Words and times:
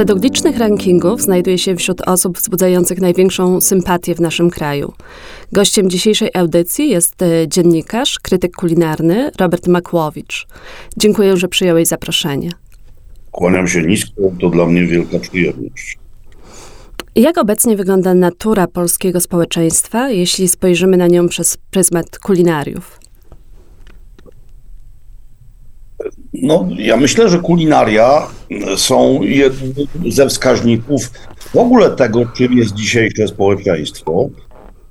Według 0.00 0.22
licznych 0.22 0.58
rankingów 0.58 1.22
znajduje 1.22 1.58
się 1.58 1.76
wśród 1.76 2.00
osób 2.08 2.38
wzbudzających 2.38 3.00
największą 3.00 3.60
sympatię 3.60 4.14
w 4.14 4.20
naszym 4.20 4.50
kraju. 4.50 4.92
Gościem 5.52 5.90
dzisiejszej 5.90 6.30
audycji 6.34 6.88
jest 6.90 7.22
e, 7.22 7.48
dziennikarz, 7.48 8.18
krytyk 8.18 8.56
kulinarny 8.56 9.30
Robert 9.40 9.66
Makłowicz. 9.66 10.46
Dziękuję, 10.96 11.36
że 11.36 11.48
przyjąłeś 11.48 11.88
zaproszenie. 11.88 12.50
Kłaniam 13.30 13.68
się 13.68 13.82
nisko, 13.82 14.22
to 14.40 14.50
dla 14.50 14.66
mnie 14.66 14.86
wielka 14.86 15.18
przyjemność. 15.18 15.98
Jak 17.16 17.38
obecnie 17.38 17.76
wygląda 17.76 18.14
natura 18.14 18.66
polskiego 18.66 19.20
społeczeństwa, 19.20 20.10
jeśli 20.10 20.48
spojrzymy 20.48 20.96
na 20.96 21.06
nią 21.06 21.28
przez 21.28 21.56
pryzmat 21.70 22.18
kulinariów? 22.18 22.99
No, 26.32 26.68
ja 26.78 26.96
myślę, 26.96 27.28
że 27.28 27.38
kulinaria 27.38 28.26
są 28.76 29.22
jednym 29.22 29.72
ze 30.12 30.28
wskaźników 30.28 31.10
w 31.52 31.56
ogóle 31.56 31.90
tego, 31.90 32.26
czym 32.26 32.52
jest 32.52 32.74
dzisiejsze 32.74 33.28
społeczeństwo 33.28 34.28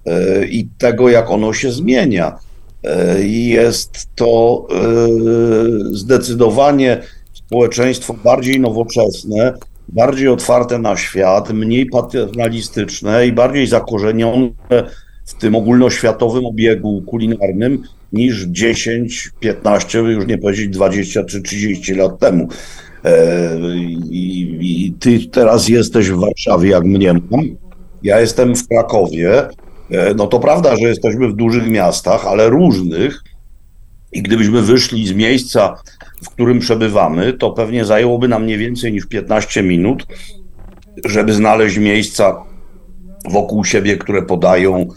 e, 0.06 0.46
i 0.46 0.68
tego, 0.78 1.10
jak 1.10 1.32
ono 1.32 1.54
się 1.54 1.72
zmienia. 1.72 2.40
E, 2.84 3.24
jest 3.28 4.08
to 4.16 4.68
e, 4.72 4.76
zdecydowanie 5.92 7.02
społeczeństwo 7.34 8.14
bardziej 8.24 8.60
nowoczesne, 8.60 9.54
bardziej 9.88 10.28
otwarte 10.28 10.80
na 10.80 10.98
świat, 10.98 11.50
mniej 11.50 11.86
paternalistyczne 11.86 13.28
i 13.28 13.32
bardziej 13.32 13.68
zakorzenione 13.68 14.50
w 15.30 15.34
tym 15.34 15.56
ogólnoświatowym 15.56 16.46
obiegu 16.46 17.02
kulinarnym 17.02 17.84
niż 18.14 18.44
10, 18.44 19.32
15, 19.40 20.00
już 20.00 20.28
nie 20.28 20.38
powiedzieć 20.38 20.70
20 20.70 21.24
czy 21.24 21.42
30 21.42 21.94
lat 21.94 22.20
temu. 22.20 22.48
E, 23.06 23.58
I, 24.10 24.58
i 24.62 24.94
ty 25.00 25.20
teraz 25.32 25.70
jesteś 25.70 26.10
w 26.10 26.20
Warszawie, 26.20 26.70
jak 26.70 26.84
mnie 26.84 27.14
mam. 27.14 27.46
Ja 28.04 28.20
jestem 28.20 28.56
w 28.56 28.68
Krakowie. 28.68 29.48
E, 29.92 30.14
no 30.14 30.28
to 30.28 30.40
prawda, 30.40 30.76
że 30.76 30.88
jesteśmy 30.88 31.28
w 31.28 31.36
dużych 31.36 31.70
miastach, 31.70 32.26
ale 32.26 32.50
różnych. 32.50 33.24
I 34.12 34.22
gdybyśmy 34.22 34.62
wyszli 34.62 35.08
z 35.08 35.14
miejsca, 35.14 35.76
w 36.24 36.30
którym 36.30 36.60
przebywamy, 36.60 37.34
to 37.34 37.52
pewnie 37.52 37.86
zajęłoby 37.86 38.28
nam 38.28 38.48
nie 38.48 38.58
więcej 38.58 38.94
niż 38.94 39.06
15 39.06 39.64
minut, 39.64 40.06
żeby 41.06 41.34
znaleźć 41.34 41.78
miejsca 41.78 42.44
wokół 43.32 43.66
siebie, 43.66 43.98
które 43.98 44.22
podają 44.22 44.88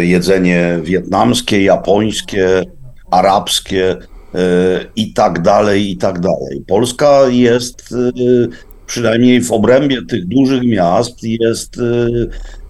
jedzenie 0.00 0.78
wietnamskie, 0.82 1.62
japońskie, 1.64 2.62
arabskie 3.10 3.90
e, 3.90 3.98
i 4.96 5.12
tak 5.12 5.42
dalej, 5.42 5.90
i 5.90 5.96
tak 5.96 6.20
dalej. 6.20 6.64
Polska 6.66 7.20
jest, 7.28 7.92
e, 7.92 8.12
przynajmniej 8.86 9.40
w 9.40 9.52
obrębie 9.52 10.06
tych 10.06 10.26
dużych 10.26 10.62
miast, 10.62 11.22
jest 11.22 11.76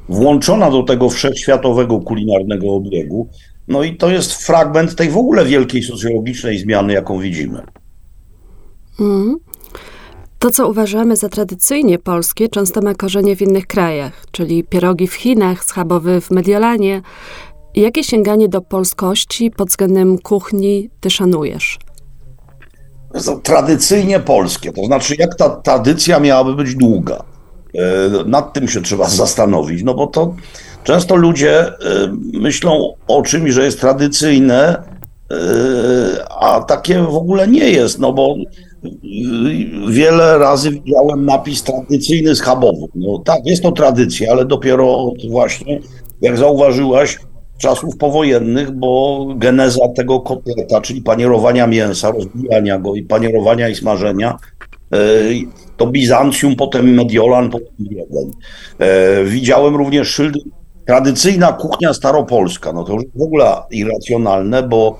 włączona 0.08 0.70
do 0.70 0.82
tego 0.82 1.10
wszechświatowego 1.10 2.00
kulinarnego 2.00 2.74
obiegu. 2.74 3.28
No 3.68 3.82
i 3.82 3.96
to 3.96 4.10
jest 4.10 4.32
fragment 4.32 4.94
tej 4.94 5.10
w 5.10 5.16
ogóle 5.16 5.44
wielkiej 5.44 5.82
socjologicznej 5.82 6.58
zmiany, 6.58 6.92
jaką 6.92 7.18
widzimy. 7.18 7.60
Mm. 9.00 9.36
To, 10.46 10.50
co 10.50 10.68
uważamy 10.68 11.16
za 11.16 11.28
tradycyjnie 11.28 11.98
polskie, 11.98 12.48
często 12.48 12.80
ma 12.80 12.94
korzenie 12.94 13.36
w 13.36 13.42
innych 13.42 13.66
krajach, 13.66 14.24
czyli 14.30 14.64
pierogi 14.64 15.06
w 15.06 15.14
Chinach, 15.14 15.64
schabowy 15.64 16.20
w 16.20 16.30
Mediolanie. 16.30 17.02
Jakie 17.74 18.04
sięganie 18.04 18.48
do 18.48 18.60
polskości 18.60 19.50
pod 19.50 19.68
względem 19.68 20.18
kuchni 20.18 20.90
ty 21.00 21.10
szanujesz? 21.10 21.78
Tradycyjnie 23.42 24.20
polskie, 24.20 24.72
to 24.72 24.84
znaczy 24.84 25.14
jak 25.18 25.34
ta 25.34 25.50
tradycja 25.50 26.20
miałaby 26.20 26.54
być 26.54 26.74
długa. 26.74 27.24
E, 27.74 28.24
nad 28.26 28.52
tym 28.52 28.68
się 28.68 28.82
trzeba 28.82 29.08
zastanowić, 29.08 29.82
no 29.82 29.94
bo 29.94 30.06
to 30.06 30.34
często 30.84 31.16
ludzie 31.16 31.60
e, 31.60 31.72
myślą 32.32 32.94
o 33.08 33.22
czymś, 33.22 33.50
że 33.52 33.64
jest 33.64 33.80
tradycyjne, 33.80 34.82
e, 35.30 35.36
a 36.30 36.60
takie 36.60 37.02
w 37.02 37.16
ogóle 37.16 37.48
nie 37.48 37.70
jest, 37.70 37.98
no 37.98 38.12
bo 38.12 38.36
wiele 39.88 40.38
razy 40.38 40.70
widziałem 40.70 41.24
napis 41.24 41.62
tradycyjny 41.62 42.34
schabowy. 42.34 42.86
No 42.94 43.18
tak, 43.18 43.46
jest 43.46 43.62
to 43.62 43.72
tradycja, 43.72 44.32
ale 44.32 44.44
dopiero 44.44 44.98
od 44.98 45.30
właśnie, 45.30 45.80
jak 46.20 46.38
zauważyłaś, 46.38 47.18
czasów 47.58 47.96
powojennych, 47.96 48.70
bo 48.70 49.26
geneza 49.36 49.88
tego 49.88 50.20
kotleta, 50.20 50.80
czyli 50.80 51.02
panierowania 51.02 51.66
mięsa, 51.66 52.10
rozbijania 52.10 52.78
go 52.78 52.94
i 52.94 53.02
panierowania 53.02 53.68
i 53.68 53.74
smażenia, 53.74 54.36
e, 54.92 54.98
to 55.76 55.86
Bizancjum, 55.86 56.56
potem 56.56 56.94
Mediolan, 56.94 57.50
potem 57.50 57.74
Wiedeń. 57.78 58.30
Widziałem 59.24 59.76
również 59.76 60.08
szyldy 60.08 60.40
tradycyjna 60.86 61.52
kuchnia 61.52 61.94
staropolska. 61.94 62.72
No 62.72 62.84
to 62.84 62.92
już 62.92 63.04
w 63.14 63.22
ogóle 63.22 63.56
irracjonalne, 63.70 64.62
bo 64.62 64.98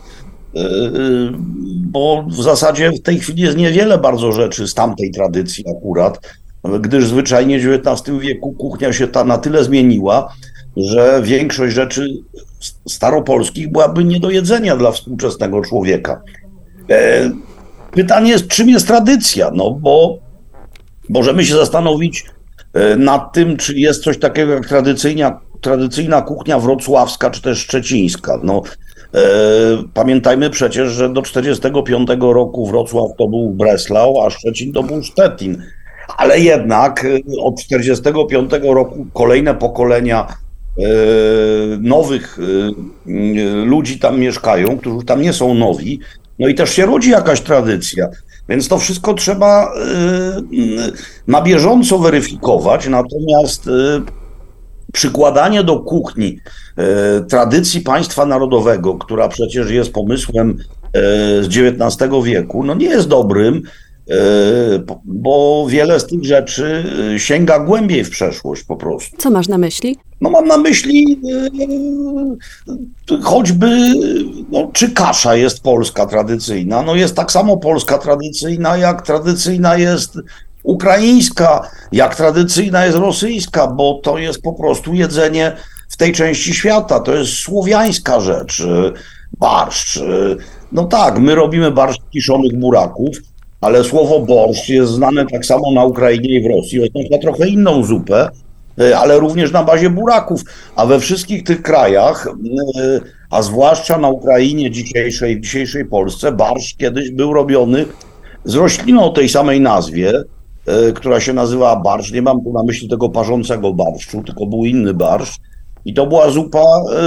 bo 1.81 2.25
w 2.29 2.43
zasadzie 2.43 2.91
w 2.91 3.03
tej 3.03 3.19
chwili 3.19 3.43
jest 3.43 3.57
niewiele 3.57 3.99
bardzo 3.99 4.33
rzeczy 4.33 4.69
z 4.69 4.75
tamtej 4.75 5.11
tradycji 5.11 5.65
akurat, 5.79 6.21
gdyż 6.81 7.07
zwyczajnie 7.07 7.61
w 7.61 7.87
XIX 7.87 8.19
wieku 8.19 8.53
kuchnia 8.53 8.93
się 8.93 9.09
ta 9.09 9.25
na 9.25 9.39
tyle 9.39 9.65
zmieniła, 9.65 10.35
że 10.77 11.21
większość 11.25 11.75
rzeczy 11.75 12.09
staropolskich 12.89 13.73
byłaby 13.73 14.05
nie 14.05 14.21
do 14.21 14.31
jedzenia 14.31 14.77
dla 14.77 14.93
współczesnego 14.93 15.63
człowieka. 15.63 16.23
E, 16.91 17.31
pytanie 17.91 18.31
jest, 18.31 18.49
czym 18.49 18.69
jest 18.69 18.87
tradycja? 18.87 19.51
No 19.55 19.71
bo 19.71 20.19
możemy 21.09 21.45
się 21.45 21.55
zastanowić 21.55 22.25
e, 22.73 22.97
nad 22.97 23.33
tym, 23.33 23.57
czy 23.57 23.79
jest 23.79 24.05
coś 24.05 24.19
takiego 24.19 24.53
jak 24.53 24.69
tradycyjna, 24.69 25.41
tradycyjna 25.61 26.23
kuchnia 26.23 26.59
wrocławska, 26.59 27.31
czy 27.31 27.43
też 27.43 27.59
szczecińska. 27.59 28.41
No, 28.43 28.63
E, 28.96 28.96
pamiętajmy 29.95 30.51
przecież, 30.51 30.93
że 30.93 31.09
do 31.09 31.23
1945 31.23 32.09
roku 32.21 32.67
Wrocław 32.67 33.11
to 33.19 33.29
był 33.29 33.51
Breslau, 33.51 34.21
a 34.21 34.31
Szczecin 34.31 34.73
to 34.73 34.83
był 34.83 35.03
Szczecin. 35.03 35.63
Ale 36.17 36.41
jednak 36.41 37.05
e, 37.05 37.09
od 37.41 37.57
1945 37.57 38.51
roku 38.75 39.07
kolejne 39.13 39.55
pokolenia 39.55 40.27
e, 40.27 40.83
nowych 41.81 42.39
ludzi 43.65 43.99
tam 43.99 44.21
mieszkają, 44.21 44.79
którzy 44.79 45.07
tam 45.07 45.23
nie 45.23 45.33
są 45.33 45.55
nowi, 45.55 46.01
no 46.39 46.49
i 46.49 46.55
też 46.55 46.71
się 46.71 46.87
rodzi 46.87 47.11
jakaś 47.11 47.41
tradycja. 47.41 48.09
Więc 48.49 48.69
to 48.69 48.79
wszystko 48.79 49.15
trzeba 49.15 49.73
na 51.27 51.43
bieżąco 51.43 51.99
weryfikować, 51.99 52.89
natomiast 52.89 53.71
przykładanie 54.97 55.65
do 55.65 55.81
kuchni 55.81 56.39
e, 56.77 57.21
tradycji 57.21 57.81
państwa 57.81 58.27
narodowego, 58.27 58.95
która 58.95 59.29
przecież 59.29 59.71
jest 59.71 59.93
pomysłem 59.93 60.59
e, 60.93 61.01
z 61.43 61.47
XIX 61.47 62.13
wieku, 62.25 62.65
no 62.65 62.75
nie 62.75 62.87
jest 62.87 63.09
dobrym, 63.09 63.63
e, 64.11 64.15
bo 65.05 65.67
wiele 65.71 66.01
z 66.01 66.07
tych 66.07 66.25
rzeczy 66.25 66.85
sięga 67.17 67.59
głębiej 67.59 68.05
w 68.05 68.11
przeszłość 68.11 68.63
po 68.63 68.77
prostu. 68.77 69.17
Co 69.17 69.31
masz 69.31 69.49
na 69.49 69.59
myśli? 69.59 69.97
No 70.21 70.31
mam 70.31 70.47
na 70.47 70.59
myśli 70.59 71.21
choćby, 73.23 73.69
no, 74.51 74.71
czy 74.73 74.91
kasza 74.91 75.37
jest 75.37 75.63
polska 75.63 76.07
tradycyjna. 76.07 76.83
No 76.83 76.95
jest 76.95 77.17
tak 77.17 77.33
samo 77.33 77.57
polska 77.57 77.99
tradycyjna, 77.99 78.77
jak 78.77 79.03
tradycyjna 79.03 79.77
jest 79.77 80.19
ukraińska, 80.67 81.69
jak 81.93 82.17
tradycyjna 82.17 82.87
jest 82.87 82.99
rosyjska, 82.99 83.67
bo 83.67 84.01
to 84.03 84.19
jest 84.19 84.43
po 84.43 84.53
prostu 84.53 84.95
jedzenie 84.95 85.53
w 85.89 85.97
tej 85.97 86.13
części 86.13 86.55
świata. 86.55 87.01
To 87.01 87.15
jest 87.15 87.33
słowiańska 87.33 88.21
rzecz. 88.21 88.61
Y, 88.61 88.93
barszcz. 89.39 89.97
Y, 89.97 90.37
no 90.73 90.85
tak, 90.85 91.19
my 91.19 91.35
robimy 91.35 91.71
barszcz 91.71 92.01
kiszonych 92.13 92.59
buraków, 92.59 93.17
ale 93.61 93.85
słowo 93.85 94.21
borszcz 94.21 94.69
jest 94.69 94.93
znane 94.93 95.27
tak 95.27 95.47
samo 95.47 95.73
na 95.73 95.85
Ukrainie 95.85 96.29
i 96.29 96.43
w 96.43 96.47
Rosji. 96.47 96.81
Oznacza 96.81 97.23
trochę 97.23 97.49
inną 97.49 97.85
zupę, 97.85 98.29
y, 98.81 98.97
ale 98.97 99.19
również 99.19 99.53
na 99.53 99.65
bazie 99.65 99.91
buraków. 99.91 100.41
A 100.77 100.87
we 100.87 101.01
wszystkich 101.01 101.45
tych 101.45 101.63
krajach, 101.63 102.29
a 103.31 103.43
zwłaszcza 103.43 103.99
na 103.99 104.09
Ukrainie 104.09 104.71
dzisiejszej, 104.71 105.37
w 105.37 105.41
dzisiejszej 105.41 105.85
Polsce, 105.85 106.33
barszcz 106.33 106.77
kiedyś 106.77 107.11
był 107.11 107.33
robiony 107.33 107.85
z 108.45 108.55
rośliną 108.55 109.05
o 109.05 109.11
tej 109.11 109.29
samej 109.29 109.61
nazwie, 109.61 110.13
która 110.95 111.21
się 111.21 111.33
nazywała 111.33 111.77
barszcz. 111.77 112.13
Nie 112.13 112.23
mam 112.23 112.45
tu 112.45 112.53
na 112.53 112.63
myśli 112.63 112.89
tego 112.89 113.09
parzącego 113.09 113.73
barszczu, 113.73 114.23
tylko 114.23 114.47
był 114.47 114.65
inny 114.65 114.95
barszcz. 114.95 115.39
I 115.85 115.95
to 115.95 116.07
była 116.07 116.31
zupa, 116.31 116.59
e, 116.59 117.05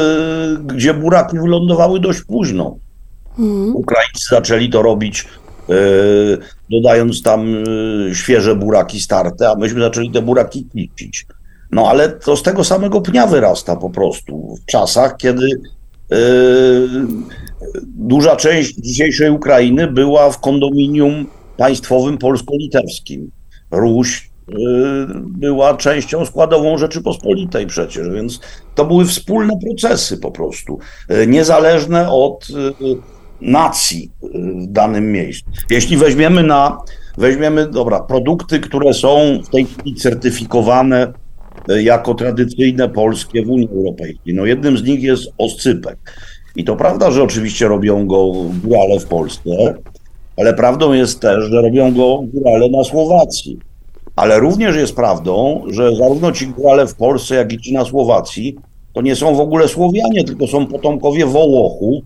gdzie 0.66 0.94
buraki 0.94 1.40
wylądowały 1.40 2.00
dość 2.00 2.22
późno. 2.22 2.78
Mm. 3.40 3.76
Ukraińcy 3.76 4.30
zaczęli 4.30 4.70
to 4.70 4.82
robić, 4.82 5.28
e, 5.70 5.74
dodając 6.72 7.22
tam 7.22 7.46
świeże 8.14 8.56
buraki 8.56 9.00
starte, 9.00 9.50
a 9.50 9.56
myśmy 9.56 9.82
zaczęli 9.82 10.12
te 10.12 10.22
buraki 10.22 10.66
kicić. 10.66 11.26
No 11.72 11.88
ale 11.88 12.10
to 12.10 12.38
z 12.38 12.44
tego 12.44 12.64
samego 12.64 13.02
pnia 13.02 13.28
wyrasta 13.28 13.76
po 13.76 13.90
prostu. 13.90 14.56
W 14.62 14.66
czasach, 14.66 15.18
kiedy 15.18 15.48
duża 17.84 18.36
część 18.36 18.76
dzisiejszej 18.76 19.30
Ukrainy 19.30 19.88
była 19.88 20.32
w 20.32 20.40
kondominium 20.40 21.26
państwowym 21.58 22.18
polsko-litewskim. 22.18 23.32
Ruś, 23.72 24.30
była 25.22 25.78
częścią 25.78 26.26
składową 26.26 26.78
Rzeczypospolitej 26.78 27.68
przecież, 27.68 28.10
więc 28.10 28.40
to 28.76 28.86
były 28.86 29.06
wspólne 29.06 29.60
procesy 29.66 30.18
po 30.18 30.32
prostu, 30.32 30.80
niezależne 31.28 32.10
od 32.10 32.48
nacji 33.42 34.12
w 34.34 34.68
danym 34.68 35.12
miejscu. 35.12 35.52
Jeśli 35.70 35.98
weźmiemy 35.98 36.44
na, 36.44 36.78
weźmiemy, 37.18 37.68
dobra, 37.68 38.00
produkty, 38.00 38.60
które 38.60 38.94
są 38.94 39.40
w 39.46 39.50
tej 39.50 39.66
chwili 39.66 39.96
certyfikowane 39.96 41.14
jako 41.68 42.14
tradycyjne 42.14 42.90
polskie 42.90 43.46
w 43.46 43.50
Unii 43.50 43.70
Europejskiej, 43.72 44.34
no 44.34 44.46
jednym 44.46 44.78
z 44.78 44.84
nich 44.84 45.04
jest 45.04 45.30
oscypek. 45.38 45.98
I 46.56 46.64
to 46.64 46.76
prawda, 46.76 47.12
że 47.12 47.24
oczywiście 47.24 47.68
robią 47.68 48.08
go 48.08 48.32
górale 48.64 49.00
w 49.00 49.06
Polsce, 49.06 49.50
ale 50.40 50.54
prawdą 50.54 50.94
jest 50.94 51.20
też, 51.20 51.44
że 51.44 51.62
robią 51.62 51.94
go 51.94 52.24
górale 52.34 52.70
na 52.70 52.84
Słowacji. 52.84 53.60
Ale 54.16 54.40
również 54.40 54.76
jest 54.76 54.96
prawdą, 54.96 55.64
że 55.70 55.96
zarówno 55.96 56.32
ci 56.32 56.48
górale 56.48 56.88
w 56.88 56.96
Polsce, 56.96 57.36
jak 57.36 57.54
i 57.54 57.58
ci 57.58 57.74
na 57.74 57.86
Słowacji, 57.86 58.56
to 58.94 59.02
nie 59.02 59.16
są 59.16 59.36
w 59.36 59.40
ogóle 59.40 59.68
Słowianie, 59.68 60.24
tylko 60.24 60.48
są 60.48 60.68
potomkowie 60.68 61.26
Wołochu, 61.26 62.02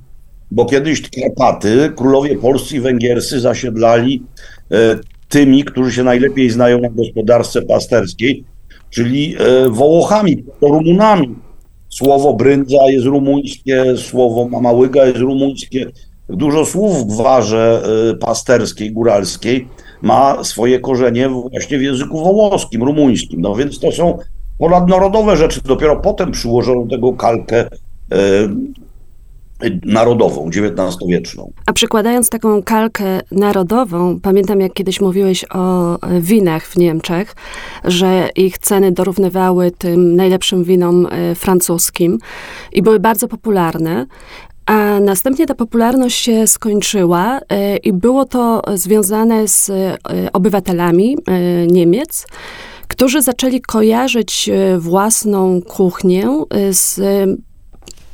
bo 0.51 0.65
kiedyś 0.65 1.09
Karpaty, 1.09 1.91
królowie 1.95 2.37
polscy 2.37 2.75
i 2.75 2.79
węgierscy 2.79 3.39
zasiedlali 3.39 4.23
e, 4.71 4.75
tymi, 5.29 5.63
którzy 5.63 5.91
się 5.91 6.03
najlepiej 6.03 6.49
znają 6.49 6.79
na 6.79 6.89
gospodarce 6.89 7.61
pasterskiej, 7.61 8.43
czyli 8.89 9.35
e, 9.39 9.69
Wołochami, 9.69 10.43
Rumunami. 10.61 11.35
Słowo 11.89 12.33
bryndza 12.33 12.89
jest 12.89 13.05
rumuńskie, 13.05 13.97
słowo 13.97 14.47
mamałyga 14.47 15.05
jest 15.05 15.17
rumuńskie. 15.17 15.91
Dużo 16.29 16.65
słów 16.65 16.97
w 16.97 17.05
gwarze 17.05 17.83
y, 18.11 18.17
pasterskiej, 18.17 18.91
góralskiej 18.91 19.67
ma 20.01 20.43
swoje 20.43 20.79
korzenie 20.79 21.29
właśnie 21.29 21.77
w 21.77 21.81
języku 21.81 22.23
wołoskim, 22.23 22.83
rumuńskim. 22.83 23.41
No 23.41 23.55
więc 23.55 23.79
to 23.79 23.91
są 23.91 24.17
ponadnarodowe 24.57 25.37
rzeczy. 25.37 25.61
Dopiero 25.65 25.95
potem 25.95 26.31
przyłożono 26.31 26.85
tego 26.87 27.13
kalkę 27.13 27.67
y, 28.13 28.73
narodową, 29.85 30.49
XIX-wieczną. 30.49 31.51
A 31.65 31.73
przykładając 31.73 32.29
taką 32.29 32.63
kalkę 32.63 33.21
narodową, 33.31 34.19
pamiętam 34.19 34.59
jak 34.59 34.73
kiedyś 34.73 35.01
mówiłeś 35.01 35.45
o 35.53 35.97
winach 36.21 36.67
w 36.67 36.77
Niemczech, 36.77 37.35
że 37.83 38.29
ich 38.35 38.57
ceny 38.57 38.91
dorównywały 38.91 39.71
tym 39.71 40.15
najlepszym 40.15 40.63
winom 40.63 41.05
y, 41.05 41.35
francuskim 41.35 42.17
i 42.71 42.81
były 42.81 42.99
bardzo 42.99 43.27
popularne. 43.27 44.05
A 44.65 44.99
następnie 44.99 45.45
ta 45.45 45.55
popularność 45.55 46.17
się 46.21 46.47
skończyła 46.47 47.39
e, 47.49 47.77
i 47.77 47.93
było 47.93 48.25
to 48.25 48.61
związane 48.73 49.47
z 49.47 49.69
e, 49.69 49.97
obywatelami 50.33 51.17
e, 51.27 51.67
Niemiec, 51.67 52.27
którzy 52.87 53.21
zaczęli 53.21 53.61
kojarzyć 53.61 54.49
własną 54.77 55.61
kuchnię 55.61 56.45
z 56.71 56.99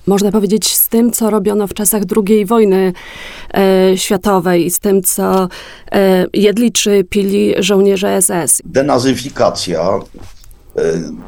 można 0.10 0.31
powiedzieć, 0.31 0.78
z 0.78 0.88
tym, 0.88 1.12
co 1.12 1.30
robiono 1.30 1.68
w 1.68 1.74
czasach 1.74 2.04
II 2.28 2.46
wojny 2.46 2.94
e, 3.54 3.98
światowej 3.98 4.72
z 4.72 4.80
tym, 4.80 5.04
co 5.04 5.48
e, 5.92 6.25
jedli 6.34 6.72
czy 6.72 7.04
pili 7.04 7.54
żołnierze 7.60 8.22
SS. 8.22 8.62
Denazyfikacja, 8.66 9.81
e, 9.81 10.81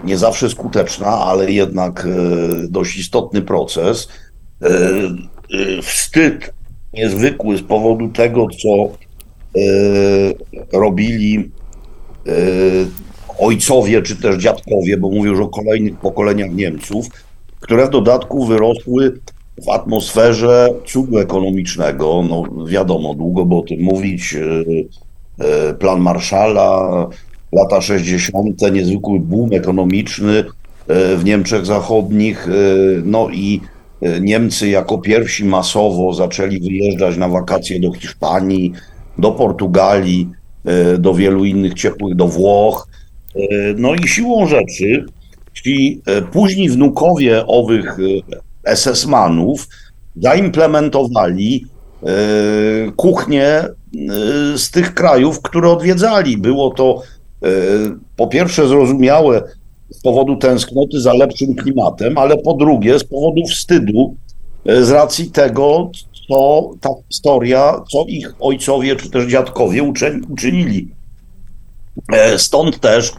nie 0.04 0.18
zawsze 0.18 0.50
skuteczna, 0.50 1.08
ale 1.08 1.52
jednak 1.52 2.08
dość 2.70 2.98
istotny 2.98 3.42
proces, 3.42 4.08
wstyd 5.82 6.54
niezwykły 6.94 7.58
z 7.58 7.62
powodu 7.62 8.10
tego, 8.10 8.48
co 8.62 8.70
e, 8.80 8.90
robili 10.74 11.52
ojcowie 13.40 14.02
czy 14.02 14.16
też 14.16 14.36
dziadkowie, 14.36 14.98
bo 14.98 15.10
mówię 15.10 15.30
już 15.30 15.40
o 15.40 15.48
kolejnych 15.48 16.00
pokoleniach 16.00 16.52
Niemców, 16.52 17.06
które 17.60 17.88
w 17.88 17.90
dodatku 17.90 18.46
wyrosły 18.46 19.20
w 19.66 19.70
atmosferze 19.70 20.70
cudu 20.86 21.20
ekonomicznego. 21.20 22.24
No 22.30 22.66
wiadomo, 22.66 23.14
długo 23.14 23.46
by 23.46 23.56
o 23.56 23.62
tym 23.62 23.82
mówić. 23.82 24.38
Plan 25.80 26.02
Marszala, 26.02 27.08
lata 27.52 27.82
60., 27.82 28.62
niezwykły 28.72 29.20
boom 29.20 29.54
ekonomiczny 29.54 30.44
w 30.88 31.22
Niemczech 31.24 31.66
Zachodnich, 31.66 32.48
no 33.04 33.30
i 33.30 33.62
Niemcy 34.22 34.70
jako 34.70 34.98
pierwsi 34.98 35.46
masowo 35.46 36.14
zaczęli 36.14 36.60
wyjeżdżać 36.60 37.18
na 37.18 37.30
wakacje 37.30 37.80
do 37.80 37.92
Hiszpanii, 37.92 38.72
do 39.18 39.32
Portugalii, 39.32 40.30
e, 40.66 40.98
do 40.98 41.14
wielu 41.14 41.46
innych 41.46 41.74
ciepłych, 41.74 42.16
do 42.16 42.28
Włoch. 42.28 42.88
E, 43.36 43.40
no 43.78 43.96
i 43.96 44.08
siłą 44.08 44.48
rzeczy 44.48 45.06
ci 45.54 46.02
późni 46.32 46.70
wnukowie 46.70 47.48
owych 47.48 47.98
SS-manów 48.64 49.68
zaimplementowali 50.16 51.66
kuchnię 52.96 53.64
z 54.56 54.72
tych 54.72 54.94
krajów, 54.94 55.42
które 55.42 55.70
odwiedzali. 55.70 56.38
Było 56.38 56.70
to 56.70 57.02
po 58.16 58.28
pierwsze 58.28 58.68
zrozumiałe 58.68 59.44
z 59.92 60.02
powodu 60.02 60.36
tęsknoty 60.36 61.02
za 61.02 61.14
lepszym 61.14 61.56
klimatem, 61.56 62.18
ale 62.18 62.38
po 62.38 62.54
drugie 62.54 63.00
z 63.00 63.04
powodu 63.04 63.42
wstydu 63.48 64.16
e, 64.66 64.86
z 64.86 64.92
racji 64.92 65.32
tego, 65.32 65.92
co 66.28 66.70
ta 66.82 66.90
historia, 67.10 67.82
co 67.92 68.06
ich 68.08 68.34
ojcowie 68.40 68.96
czy 68.96 69.10
też 69.10 69.32
dziadkowie 69.32 69.84
uczynili. 70.30 70.88
E, 72.14 72.40
stąd 72.40 72.80
też 72.80 73.12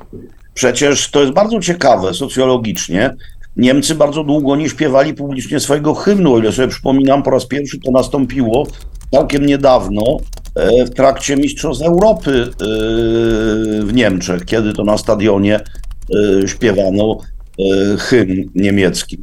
przecież 0.54 1.10
to 1.10 1.20
jest 1.20 1.32
bardzo 1.32 1.60
ciekawe 1.60 2.14
socjologicznie. 2.14 3.14
Niemcy 3.56 3.94
bardzo 3.94 4.24
długo 4.24 4.56
nie 4.56 4.68
śpiewali 4.68 5.14
publicznie 5.14 5.60
swojego 5.60 5.94
hymnu. 5.94 6.34
O 6.34 6.38
ile 6.38 6.52
sobie 6.52 6.68
przypominam, 6.68 7.22
po 7.22 7.30
raz 7.30 7.46
pierwszy 7.46 7.78
to 7.80 7.90
nastąpiło 7.90 8.66
całkiem 9.10 9.46
niedawno 9.46 10.02
e, 10.54 10.84
w 10.84 10.90
trakcie 10.90 11.36
Mistrzostw 11.36 11.84
Europy 11.84 12.50
w 13.84 13.90
Niemczech, 13.92 14.44
kiedy 14.44 14.72
to 14.72 14.84
na 14.84 14.98
stadionie 14.98 15.60
śpiewano 16.46 17.18
e, 17.58 17.96
hymn 17.96 18.44
niemiecki. 18.54 19.18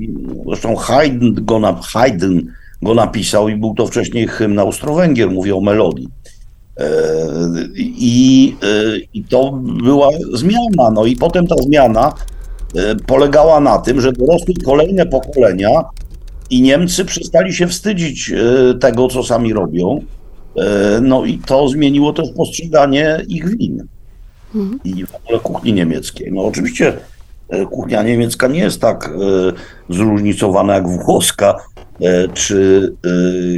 Zresztą 0.47 0.75
Haydn 0.75 1.45
go, 1.45 1.59
na, 1.59 1.73
Haydn 1.73 2.39
go 2.81 2.93
napisał 2.93 3.49
i 3.49 3.55
był 3.55 3.73
to 3.73 3.87
wcześniej 3.87 4.27
hymn 4.27 4.59
Austro-Węgier, 4.59 5.31
mówię 5.31 5.55
o 5.55 5.61
melodii. 5.61 6.09
E, 6.77 6.89
I, 7.75 8.55
I 9.13 9.23
to 9.23 9.51
była 9.83 10.09
zmiana. 10.33 10.91
No 10.93 11.05
i 11.05 11.15
potem 11.15 11.47
ta 11.47 11.55
zmiana 11.55 12.13
polegała 13.07 13.59
na 13.59 13.77
tym, 13.77 14.01
że 14.01 14.11
dorosły 14.11 14.53
kolejne 14.65 15.05
pokolenia 15.05 15.69
i 16.49 16.61
Niemcy 16.61 17.05
przestali 17.05 17.53
się 17.53 17.67
wstydzić 17.67 18.33
tego, 18.79 19.07
co 19.07 19.23
sami 19.23 19.53
robią. 19.53 20.01
No 21.01 21.25
i 21.25 21.37
to 21.37 21.69
zmieniło 21.69 22.13
też 22.13 22.29
postrzeganie 22.37 23.21
ich 23.27 23.57
win 23.57 23.87
i 24.83 25.05
w 25.05 25.15
ogóle 25.15 25.39
kuchni 25.39 25.73
niemieckiej. 25.73 26.31
No 26.31 26.45
oczywiście 26.45 26.93
e, 27.49 27.65
kuchnia 27.65 28.03
niemiecka 28.03 28.47
nie 28.47 28.59
jest 28.59 28.81
tak 28.81 29.09
e, 29.89 29.93
zróżnicowana 29.93 30.73
jak 30.73 30.87
włoska 30.87 31.55
e, 32.01 32.27
czy 32.27 32.89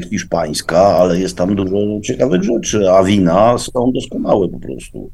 hiszpańska, 0.09 0.81
ale 0.81 1.19
jest 1.19 1.37
tam 1.37 1.55
dużo 1.55 1.77
ciekawych 2.03 2.43
rzeczy, 2.43 2.91
a 2.91 3.03
wina 3.03 3.57
są 3.57 3.91
doskonałe 3.91 4.47
po 4.47 4.59
prostu. 4.59 5.09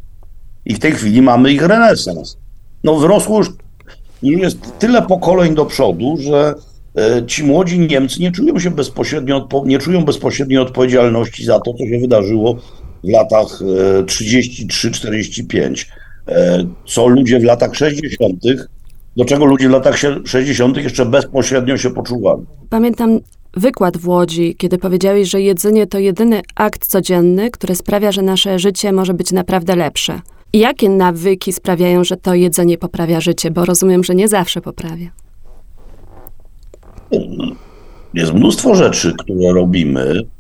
I 0.66 0.74
w 0.74 0.80
tej 0.80 0.92
chwili 0.92 1.22
mamy 1.22 1.54
ich 1.54 1.62
renesans. 1.62 2.38
No 2.84 2.96
wyrosło 2.96 3.38
już 3.38 3.50
jest 4.22 4.80
tyle 4.80 5.02
pokoleń 5.02 5.56
do 5.56 5.66
przodu, 5.66 6.18
że 6.20 6.56
ci 7.28 7.44
młodzi 7.44 7.80
Niemcy 7.80 8.22
nie 8.22 8.32
czują 8.32 8.60
się 8.60 8.72
bezpośrednio, 8.72 9.48
nie 9.66 9.80
czują 9.80 10.06
bezpośredniej 10.06 10.60
odpowiedzialności 10.60 11.46
za 11.46 11.60
to, 11.60 11.74
co 11.74 11.86
się 11.86 12.00
wydarzyło 12.00 12.56
w 13.04 13.10
latach 13.10 13.48
33-45, 14.06 15.86
e, 16.28 16.36
e, 16.36 16.66
co 16.86 17.08
ludzie 17.08 17.40
w 17.40 17.44
latach 17.44 17.76
60., 17.76 18.44
do 19.18 19.26
czego 19.26 19.46
ludzie 19.46 19.68
w 19.68 19.72
latach 19.72 19.98
60. 20.26 20.78
jeszcze 20.78 21.06
bezpośrednio 21.06 21.78
się 21.78 21.90
poczuwali. 21.90 22.42
Pamiętam 22.70 23.20
wykład 23.54 23.98
w 23.98 24.08
Łodzi, 24.08 24.56
kiedy 24.58 24.78
powiedziałeś, 24.78 25.30
że 25.30 25.42
jedzenie 25.42 25.88
to 25.88 26.00
jedyny 26.00 26.42
akt 26.56 26.86
codzienny, 26.86 27.52
który 27.52 27.76
sprawia, 27.76 28.12
że 28.12 28.22
nasze 28.22 28.60
życie 28.60 28.92
może 28.92 29.14
być 29.14 29.32
naprawdę 29.32 29.76
lepsze. 29.76 30.22
I 30.54 30.60
jakie 30.60 30.90
nawyki 30.90 31.54
sprawiają, 31.54 32.04
że 32.04 32.18
to 32.18 32.34
jedzenie 32.34 32.78
poprawia 32.78 33.22
życie? 33.22 33.52
Bo 33.52 33.66
rozumiem, 33.66 34.04
że 34.04 34.16
nie 34.16 34.28
zawsze 34.28 34.62
poprawia. 34.62 35.08
Jest 38.14 38.34
mnóstwo 38.34 38.76
rzeczy, 38.76 39.14
które 39.18 39.54
robimy, 39.54 40.22
E, 40.22 40.37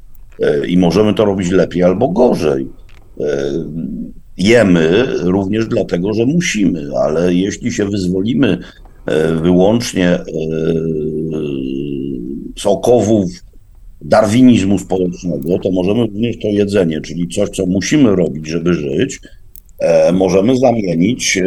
i 0.67 0.77
możemy 0.77 1.13
to 1.13 1.25
robić 1.25 1.51
lepiej 1.51 1.84
albo 1.84 2.08
gorzej. 2.08 2.67
E, 3.20 3.25
jemy 4.38 5.06
również 5.22 5.67
dlatego, 5.67 6.13
że 6.13 6.25
musimy, 6.25 6.89
ale 6.98 7.34
jeśli 7.34 7.72
się 7.72 7.86
wyzwolimy 7.86 8.58
e, 9.06 9.34
wyłącznie 9.34 10.20
z 12.60 12.65
okowów 12.65 13.25
darwinizmu 14.01 14.79
społecznego, 14.79 15.60
to 15.60 15.72
możemy 15.72 16.01
również 16.01 16.39
to 16.39 16.48
jedzenie, 16.48 17.01
czyli 17.01 17.27
coś, 17.27 17.50
co 17.50 17.65
musimy 17.65 18.15
robić, 18.15 18.48
żeby 18.48 18.74
żyć, 18.74 19.20
e, 19.79 20.12
możemy 20.12 20.58
zamienić 20.58 21.38
e, 21.38 21.44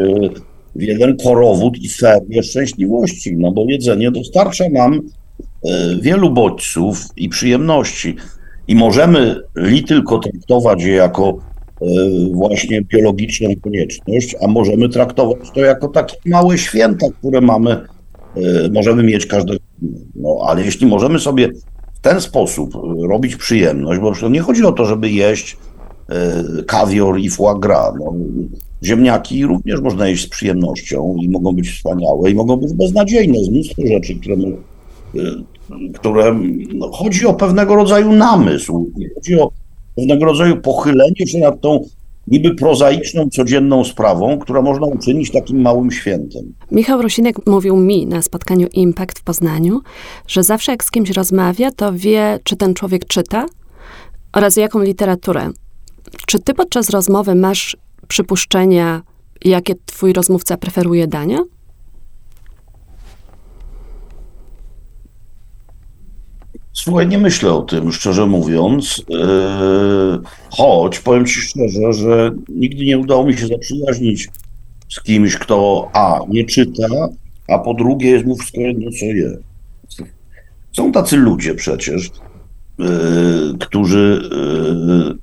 w 0.75 0.82
jeden 0.82 1.16
korowód 1.16 1.78
i 1.78 1.88
ferię 1.88 2.42
szczęśliwości, 2.42 3.37
no 3.37 3.52
bo 3.52 3.64
jedzenie 3.68 4.11
dostarcza 4.11 4.68
nam 4.68 5.00
e, 5.64 5.97
wielu 6.00 6.30
bodźców 6.30 7.04
i 7.16 7.28
przyjemności. 7.28 8.16
I 8.71 8.75
możemy 8.75 9.41
li 9.57 9.85
tylko 9.85 10.19
traktować 10.19 10.83
je 10.83 10.93
jako 10.93 11.39
właśnie 12.33 12.83
biologiczną 12.83 13.49
konieczność, 13.62 14.37
a 14.43 14.49
możemy 14.49 14.89
traktować 14.89 15.50
to 15.55 15.61
jako 15.61 15.89
takie 15.89 16.17
małe 16.27 16.59
święta, 16.59 17.07
które 17.19 17.41
mamy, 17.41 17.77
możemy 18.73 19.03
mieć 19.03 19.27
każdego. 19.27 19.61
No 20.15 20.39
ale 20.47 20.65
jeśli 20.65 20.87
możemy 20.87 21.19
sobie 21.19 21.49
w 21.95 22.00
ten 22.00 22.21
sposób 22.21 22.75
robić 23.09 23.37
przyjemność, 23.37 24.00
bo 24.00 24.29
nie 24.29 24.41
chodzi 24.41 24.65
o 24.65 24.73
to, 24.73 24.85
żeby 24.85 25.11
jeść 25.11 25.57
kawior 26.67 27.21
i 27.21 27.31
foie 27.31 27.61
gras. 27.61 27.95
No, 27.99 28.15
ziemniaki 28.83 29.47
również 29.47 29.81
można 29.81 30.09
jeść 30.09 30.27
z 30.27 30.29
przyjemnością 30.29 31.17
i 31.23 31.29
mogą 31.29 31.53
być 31.53 31.71
wspaniałe 31.71 32.31
i 32.31 32.35
mogą 32.35 32.57
być 32.57 32.73
beznadziejne. 32.73 33.45
Z 33.45 33.49
mnóstwo 33.49 33.83
rzeczy, 33.87 34.15
które, 34.15 34.37
które 35.95 36.40
no, 36.75 36.93
chodzi 36.93 37.26
o 37.26 37.35
pewnego 37.35 37.75
rodzaju 37.75 38.12
namysł, 38.12 38.90
chodzi 39.14 39.40
o 39.40 39.50
pewnego 39.97 40.25
rodzaju 40.25 40.57
pochylenie 40.57 41.26
się 41.26 41.38
nad 41.38 41.61
tą 41.61 41.85
niby 42.26 42.55
prozaiczną, 42.55 43.29
codzienną 43.29 43.85
sprawą, 43.85 44.38
która 44.38 44.62
można 44.62 44.87
uczynić 44.87 45.31
takim 45.31 45.61
małym 45.61 45.90
świętem. 45.90 46.55
Michał 46.71 47.02
Rosinek 47.02 47.47
mówił 47.47 47.76
mi 47.76 48.07
na 48.07 48.23
spotkaniu 48.23 48.69
Impact 48.73 49.19
w 49.19 49.23
Poznaniu, 49.23 49.81
że 50.26 50.43
zawsze 50.43 50.73
jak 50.73 50.85
z 50.85 50.90
kimś 50.90 51.11
rozmawia, 51.11 51.71
to 51.71 51.93
wie, 51.93 52.38
czy 52.45 52.57
ten 52.57 52.75
człowiek 52.75 53.05
czyta 53.05 53.47
oraz 54.33 54.57
jaką 54.57 54.83
literaturę. 54.83 55.50
Czy 56.26 56.38
ty 56.38 56.55
podczas 56.55 56.90
rozmowy 56.90 57.35
masz 57.35 57.76
przypuszczenia, 58.09 59.02
jakie 59.45 59.75
twój 59.87 60.12
rozmówca 60.12 60.57
preferuje 60.57 61.07
dania? 61.07 61.38
Słuchaj, 66.73 67.09
nie 67.09 67.19
myślę 67.19 67.53
o 67.53 67.62
tym, 67.62 67.93
szczerze 67.93 68.27
mówiąc. 68.27 69.03
Yy, 69.09 70.19
choć 70.50 70.99
powiem 70.99 71.27
ci 71.27 71.41
szczerze, 71.41 71.93
że 71.93 72.31
nigdy 72.49 72.85
nie 72.85 72.99
udało 72.99 73.25
mi 73.25 73.37
się 73.37 73.47
zaprzyjaźnić 73.47 74.29
z 74.89 75.03
kimś, 75.03 75.37
kto 75.37 75.89
A 75.93 76.21
nie 76.29 76.45
czyta, 76.45 76.87
a 77.49 77.59
po 77.59 77.75
drugie 77.75 78.11
jest 78.11 78.27
mu 78.27 78.37
wszystko 78.37 78.61
jedno, 78.61 78.91
co 79.00 79.05
je. 79.05 79.37
Są 80.73 80.93
tacy 80.93 81.17
ludzie 81.17 81.55
przecież, 81.55 82.11
yy, 82.79 82.87
którzy, 83.59 84.23
yy, 84.33 85.19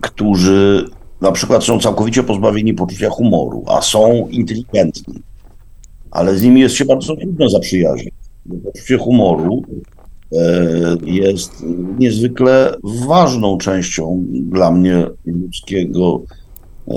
którzy 0.00 0.86
na 1.20 1.32
przykład 1.32 1.64
są 1.64 1.80
całkowicie 1.80 2.22
pozbawieni 2.22 2.74
poczucia 2.74 3.10
humoru, 3.10 3.64
a 3.68 3.82
są 3.82 4.28
inteligentni. 4.30 5.14
Ale 6.10 6.36
z 6.36 6.42
nimi 6.42 6.60
jest 6.60 6.74
się 6.74 6.84
bardzo 6.84 7.16
trudno 7.16 7.48
zaprzyjaźnić. 7.48 8.14
Poczucie 8.64 8.98
humoru 8.98 9.62
e, 9.68 10.01
jest 11.04 11.64
niezwykle 11.98 12.74
ważną 13.06 13.58
częścią 13.58 14.24
dla 14.30 14.70
mnie 14.70 15.06
ludzkiego, 15.26 16.22
e, 16.88 16.94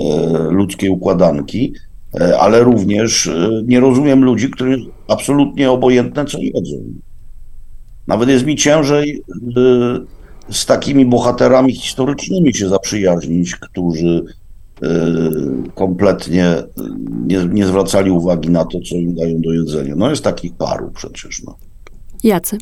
ludzkiej 0.50 0.90
układanki, 0.90 1.72
e, 2.20 2.38
ale 2.38 2.64
również 2.64 3.30
nie 3.64 3.80
rozumiem 3.80 4.24
ludzi, 4.24 4.50
którym 4.50 4.72
jest 4.72 4.90
absolutnie 5.08 5.70
obojętne, 5.70 6.24
co 6.24 6.38
jedzą. 6.38 6.76
Nawet 8.06 8.28
jest 8.28 8.46
mi 8.46 8.56
ciężej 8.56 9.22
z 10.50 10.66
takimi 10.66 11.06
bohaterami 11.06 11.74
historycznymi 11.74 12.54
się 12.54 12.68
zaprzyjaźnić, 12.68 13.56
którzy 13.56 14.24
e, 14.82 14.88
kompletnie 15.74 16.54
nie, 17.26 17.44
nie, 17.44 17.66
zwracali 17.66 18.10
uwagi 18.10 18.50
na 18.50 18.64
to, 18.64 18.78
co 18.90 18.96
im 18.96 19.14
dają 19.14 19.40
do 19.40 19.52
jedzenia. 19.52 19.94
No 19.96 20.10
jest 20.10 20.24
takich 20.24 20.54
paru 20.54 20.90
przecież. 20.94 21.42
No. 21.42 21.56
Jacy? 22.24 22.58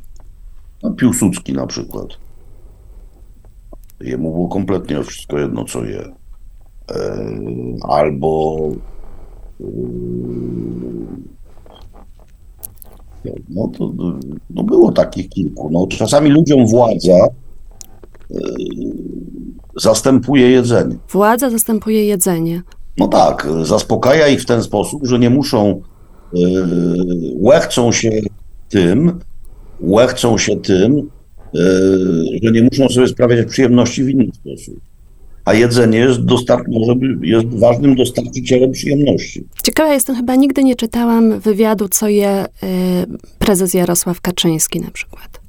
No, 0.85 0.91
Piłsudski 0.91 1.53
na 1.53 1.67
przykład. 1.67 2.07
Jemu 4.01 4.31
było 4.31 4.49
kompletnie 4.49 5.03
wszystko 5.03 5.39
jedno, 5.39 5.65
co 5.65 5.85
je. 5.85 6.01
E, 6.91 7.27
albo 7.83 8.59
e, 9.61 9.65
no 13.49 13.69
to 13.79 13.93
no 14.51 14.63
było 14.63 14.93
takich 14.93 15.29
kilku. 15.29 15.71
No, 15.71 15.87
czasami 15.87 16.31
ludziom 16.31 16.67
władza 16.67 17.27
zastępuje 19.77 20.51
jedzenie. 20.51 20.97
Władza 21.13 21.51
zastępuje 21.51 22.07
jedzenie. 22.07 22.63
No 22.99 23.09
tak, 23.09 23.49
zaspokaja 23.63 24.29
ich 24.29 24.43
w 24.43 24.47
ten 24.47 24.63
sposób, 24.63 25.07
że 25.07 25.19
nie 25.19 25.31
muszą, 25.31 25.83
łechcą 27.41 27.93
się 27.93 28.11
tym, 28.69 29.19
łechcą 29.81 30.39
się 30.39 30.57
tym, 30.57 30.97
yy, 31.53 31.63
że 32.43 32.51
nie 32.53 32.63
muszą 32.63 32.89
sobie 32.89 33.09
sprawiać 33.09 33.49
przyjemności 33.49 34.05
w 34.05 34.09
inny 34.09 34.31
sposób. 34.35 34.81
A 35.45 35.55
jedzenie 35.55 35.99
jest, 35.99 36.21
dostar- 36.21 36.65
jest 37.23 37.47
ważnym 37.47 37.97
dostarczycielem 37.97 38.73
przyjemności. 38.73 39.47
Ciekawa 39.63 39.95
jestem, 39.95 40.17
chyba 40.17 40.35
nigdy 40.37 40.65
nie 40.65 40.77
czytałam 40.77 41.41
wywiadu, 41.41 41.89
co 41.89 42.09
je 42.09 42.47
yy, 42.63 42.69
prezes 43.39 43.75
Jarosław 43.75 44.21
Kaczyński 44.21 44.81
na 44.81 44.91
przykład. 44.91 45.41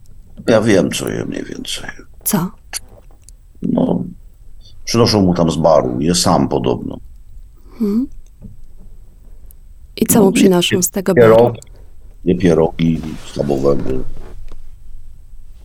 Ja 0.50 0.62
wiem, 0.62 0.92
co 0.92 1.10
je 1.10 1.26
mniej 1.26 1.44
więcej. 1.44 1.90
Co? 2.24 2.52
No, 3.62 4.04
przynoszą 4.86 5.22
mu 5.22 5.34
tam 5.34 5.52
z 5.52 5.58
baru, 5.58 6.02
je 6.02 6.16
sam 6.16 6.48
podobno. 6.48 7.00
Hmm. 7.80 8.08
I 10.02 10.06
co 10.06 10.20
no, 10.20 10.26
mu 10.26 10.32
przynoszą 10.32 10.82
z 10.82 10.90
tego 10.90 11.14
baru? 11.14 11.54
Nie 12.26 12.36
pierogi 12.36 13.02
schabowego. 13.26 13.90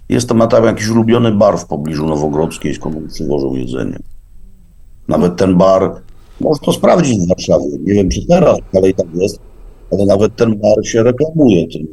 Jest 0.08 0.28
tam, 0.28 0.38
ma 0.38 0.46
tam 0.46 0.64
jakiś 0.64 0.88
ulubiony 0.88 1.32
bar 1.32 1.58
w 1.58 1.66
pobliżu 1.66 2.06
Nowogrodzkiej, 2.06 2.74
skąd 2.74 3.12
przywożą 3.12 3.54
jedzenie. 3.54 3.98
Nawet 5.08 5.36
ten 5.36 5.56
bar, 5.56 5.92
można 6.40 6.66
to 6.66 6.72
sprawdzić 6.72 7.18
w 7.18 7.28
Warszawie. 7.28 7.66
Nie 7.80 7.94
wiem, 7.94 8.08
czy 8.08 8.26
teraz 8.26 8.58
dalej 8.74 8.94
tak 8.94 9.06
jest, 9.14 9.40
ale 9.92 10.06
nawet 10.06 10.36
ten 10.36 10.58
bar 10.58 10.86
się 10.86 11.02
reklamuje 11.02 11.66
tym, 11.68 11.86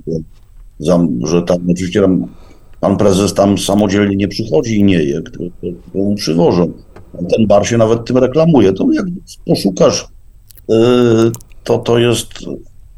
że 1.25 1.41
tam 1.41 1.57
oczywiście 1.69 2.01
tam 2.01 2.27
Pan 2.79 2.97
prezes 2.97 3.33
tam 3.33 3.57
samodzielnie 3.57 4.15
nie 4.15 4.27
przychodzi 4.27 4.79
i 4.79 4.83
nie 4.83 5.03
je, 5.03 5.21
tylko 5.21 5.43
mu 5.93 6.15
przywożą. 6.15 6.71
Ten 7.29 7.47
bar 7.47 7.67
się 7.67 7.77
nawet 7.77 8.05
tym 8.05 8.17
reklamuje. 8.17 8.73
To 8.73 8.87
jak 8.93 9.05
poszukasz, 9.45 10.07
y, 10.71 10.75
to 11.63 11.77
to 11.77 11.97
jest 11.97 12.27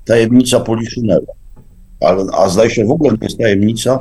tajemnica 0.06 0.60
Poliszynela. 0.60 1.34
A, 2.01 2.15
a 2.44 2.50
zdaje 2.50 2.70
się 2.70 2.86
w 2.86 2.91
ogóle 2.91 3.12
nie 3.12 3.18
jest 3.22 3.38
tajemnica, 3.38 4.00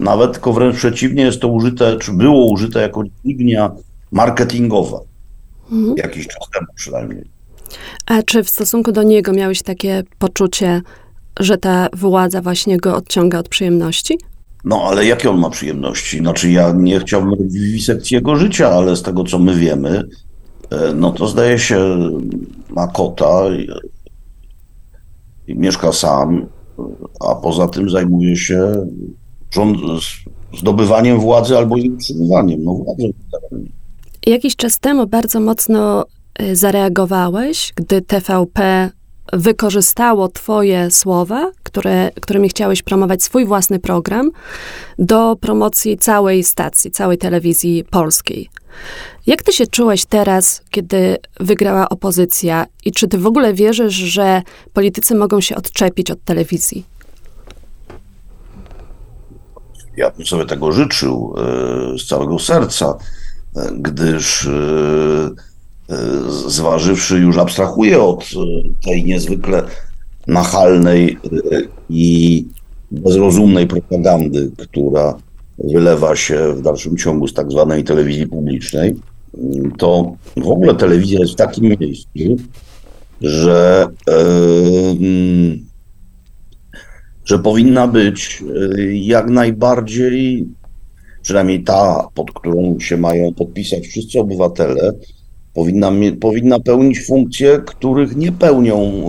nawet 0.00 0.32
tylko 0.32 0.52
wręcz 0.52 0.76
przeciwnie, 0.76 1.22
jest 1.22 1.40
to 1.40 1.48
użyte, 1.48 1.96
czy 1.98 2.12
było 2.12 2.50
użyte 2.52 2.80
jako 2.80 3.04
dźwignia 3.04 3.70
marketingowa. 4.12 5.00
Mhm. 5.72 5.94
Jakiś 5.96 6.26
czas 6.26 6.50
temu 6.54 6.66
przynajmniej. 6.74 7.24
A 8.06 8.22
czy 8.22 8.44
w 8.44 8.50
stosunku 8.50 8.92
do 8.92 9.02
niego 9.02 9.32
miałeś 9.32 9.62
takie 9.62 10.02
poczucie, 10.18 10.82
że 11.40 11.58
ta 11.58 11.88
władza 11.92 12.42
właśnie 12.42 12.76
go 12.76 12.96
odciąga 12.96 13.38
od 13.38 13.48
przyjemności? 13.48 14.18
No 14.64 14.82
ale 14.82 15.06
jakie 15.06 15.30
on 15.30 15.38
ma 15.38 15.50
przyjemności? 15.50 16.18
Znaczy 16.18 16.50
ja 16.50 16.72
nie 16.72 17.00
chciałbym 17.00 17.30
robić 17.30 17.52
wisekcji 17.52 18.14
jego 18.14 18.36
życia, 18.36 18.68
ale 18.68 18.96
z 18.96 19.02
tego 19.02 19.24
co 19.24 19.38
my 19.38 19.54
wiemy, 19.54 20.02
e, 20.70 20.94
no 20.94 21.12
to 21.12 21.28
zdaje 21.28 21.58
się 21.58 21.98
ma 22.70 22.88
kota 22.88 23.48
i, 23.48 23.68
i 25.46 25.54
mieszka 25.54 25.92
sam, 25.92 26.46
a 27.20 27.34
poza 27.34 27.68
tym 27.68 27.90
zajmuje 27.90 28.36
się 28.36 28.86
rząd, 29.50 29.78
zdobywaniem 30.58 31.20
władzy 31.20 31.58
albo 31.58 31.76
jej 31.76 31.90
utrzymywaniem. 31.90 32.64
No 32.64 32.74
władzą. 32.74 33.04
Jakiś 34.26 34.56
czas 34.56 34.78
temu 34.78 35.06
bardzo 35.06 35.40
mocno 35.40 36.04
e, 36.34 36.56
zareagowałeś, 36.56 37.72
gdy 37.76 38.02
TVP 38.02 38.90
wykorzystało 39.32 40.28
Twoje 40.28 40.90
słowa, 40.90 41.50
które, 41.70 42.10
którymi 42.20 42.48
chciałeś 42.48 42.82
promować 42.82 43.22
swój 43.22 43.44
własny 43.44 43.78
program, 43.78 44.30
do 44.98 45.36
promocji 45.36 45.98
całej 45.98 46.44
stacji, 46.44 46.90
całej 46.90 47.18
telewizji 47.18 47.84
polskiej. 47.90 48.50
Jak 49.26 49.42
ty 49.42 49.52
się 49.52 49.66
czułeś 49.66 50.04
teraz, 50.04 50.62
kiedy 50.70 51.16
wygrała 51.40 51.88
opozycja 51.88 52.66
i 52.84 52.92
czy 52.92 53.08
ty 53.08 53.18
w 53.18 53.26
ogóle 53.26 53.54
wierzysz, 53.54 53.94
że 53.94 54.42
politycy 54.72 55.14
mogą 55.14 55.40
się 55.40 55.56
odczepić 55.56 56.10
od 56.10 56.24
telewizji? 56.24 56.84
Ja 59.96 60.10
bym 60.10 60.26
sobie 60.26 60.46
tego 60.46 60.72
życzył 60.72 61.34
e, 61.36 61.98
z 61.98 62.06
całego 62.06 62.38
serca, 62.38 62.98
e, 63.56 63.70
gdyż 63.72 64.46
e, 64.46 64.50
zważywszy, 66.46 67.18
już 67.18 67.38
abstrahuję 67.38 68.02
od 68.02 68.24
tej 68.84 69.04
niezwykle 69.04 69.62
nachalnej 70.30 71.12
e, 71.12 71.60
i 71.90 72.44
bezrozumnej 72.90 73.66
propagandy, 73.66 74.50
która 74.56 75.14
wylewa 75.58 76.16
się 76.16 76.54
w 76.54 76.62
dalszym 76.62 76.96
ciągu 76.96 77.28
z 77.28 77.34
tak 77.34 77.50
zwanej 77.50 77.84
telewizji 77.84 78.26
publicznej, 78.26 78.90
e, 78.90 79.40
to 79.78 80.12
w 80.36 80.48
ogóle 80.48 80.74
telewizja 80.74 81.20
jest 81.20 81.32
w 81.32 81.36
takim 81.36 81.76
miejscu, 81.80 82.08
że, 83.20 83.86
że 87.24 87.38
powinna 87.38 87.88
być 87.88 88.44
jak 88.92 89.30
najbardziej, 89.30 90.46
przynajmniej 91.22 91.64
ta, 91.64 92.08
pod 92.14 92.30
którą 92.32 92.80
się 92.80 92.96
mają 92.96 93.34
podpisać 93.34 93.86
wszyscy 93.86 94.20
obywatele, 94.20 94.92
powinna, 95.54 95.92
powinna 96.20 96.60
pełnić 96.60 97.06
funkcje, 97.06 97.62
których 97.66 98.16
nie 98.16 98.32
pełnią 98.32 99.02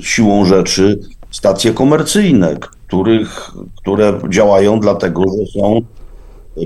siłą 0.00 0.44
rzeczy 0.44 0.98
stacje 1.30 1.72
komercyjne, 1.72 2.56
których, 2.86 3.50
które 3.76 4.20
działają 4.28 4.80
dlatego, 4.80 5.22
że 5.22 5.60
są 5.60 5.80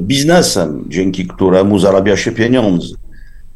biznesem, 0.00 0.84
dzięki 0.88 1.26
któremu 1.26 1.78
zarabia 1.78 2.16
się 2.16 2.32
pieniądze. 2.32 2.94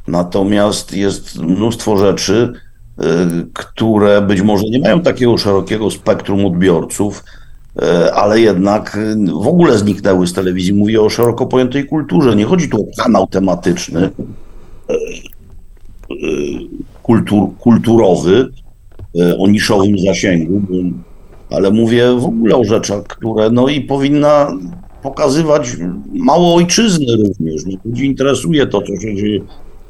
Natomiast 0.08 0.96
jest 0.96 1.38
mnóstwo 1.38 1.96
rzeczy, 1.96 2.52
y, 2.52 3.04
które 3.52 4.22
być 4.22 4.40
może 4.40 4.64
nie 4.64 4.78
mają 4.78 5.00
takiego 5.00 5.38
szerokiego 5.38 5.90
spektrum 5.90 6.46
odbiorców, 6.46 7.24
y, 7.76 8.12
ale 8.12 8.40
jednak 8.40 8.98
w 9.42 9.46
ogóle 9.46 9.78
zniknęły 9.78 10.26
z 10.26 10.32
telewizji. 10.32 10.74
Mówię 10.74 11.02
o 11.02 11.10
szeroko 11.10 11.46
pojętej 11.46 11.86
kulturze. 11.86 12.36
Nie 12.36 12.44
chodzi 12.44 12.68
tu 12.68 12.82
o 12.82 13.02
kanał 13.02 13.26
tematyczny, 13.26 14.10
y, 14.90 14.94
kultur, 17.04 17.56
kulturowy, 17.58 18.48
o 19.38 19.48
niszowym 19.48 19.98
zasięgu, 19.98 20.62
ale 21.50 21.70
mówię 21.70 22.14
w 22.18 22.24
ogóle 22.24 22.56
o 22.56 22.64
rzeczach, 22.64 23.02
które 23.02 23.50
no 23.50 23.68
i 23.68 23.80
powinna 23.80 24.58
pokazywać 25.02 25.76
mało 26.12 26.54
ojczyzny 26.54 27.06
również. 27.16 27.66
No, 27.66 27.72
ludzi 27.84 28.06
interesuje 28.06 28.66
to, 28.66 28.82
co 28.82 29.00
się 29.00 29.16
dzieje 29.16 29.40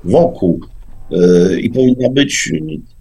wokół 0.04 0.61
e, 1.12 1.61
i 1.61 1.71
powinna 1.71 2.09
być 2.11 2.52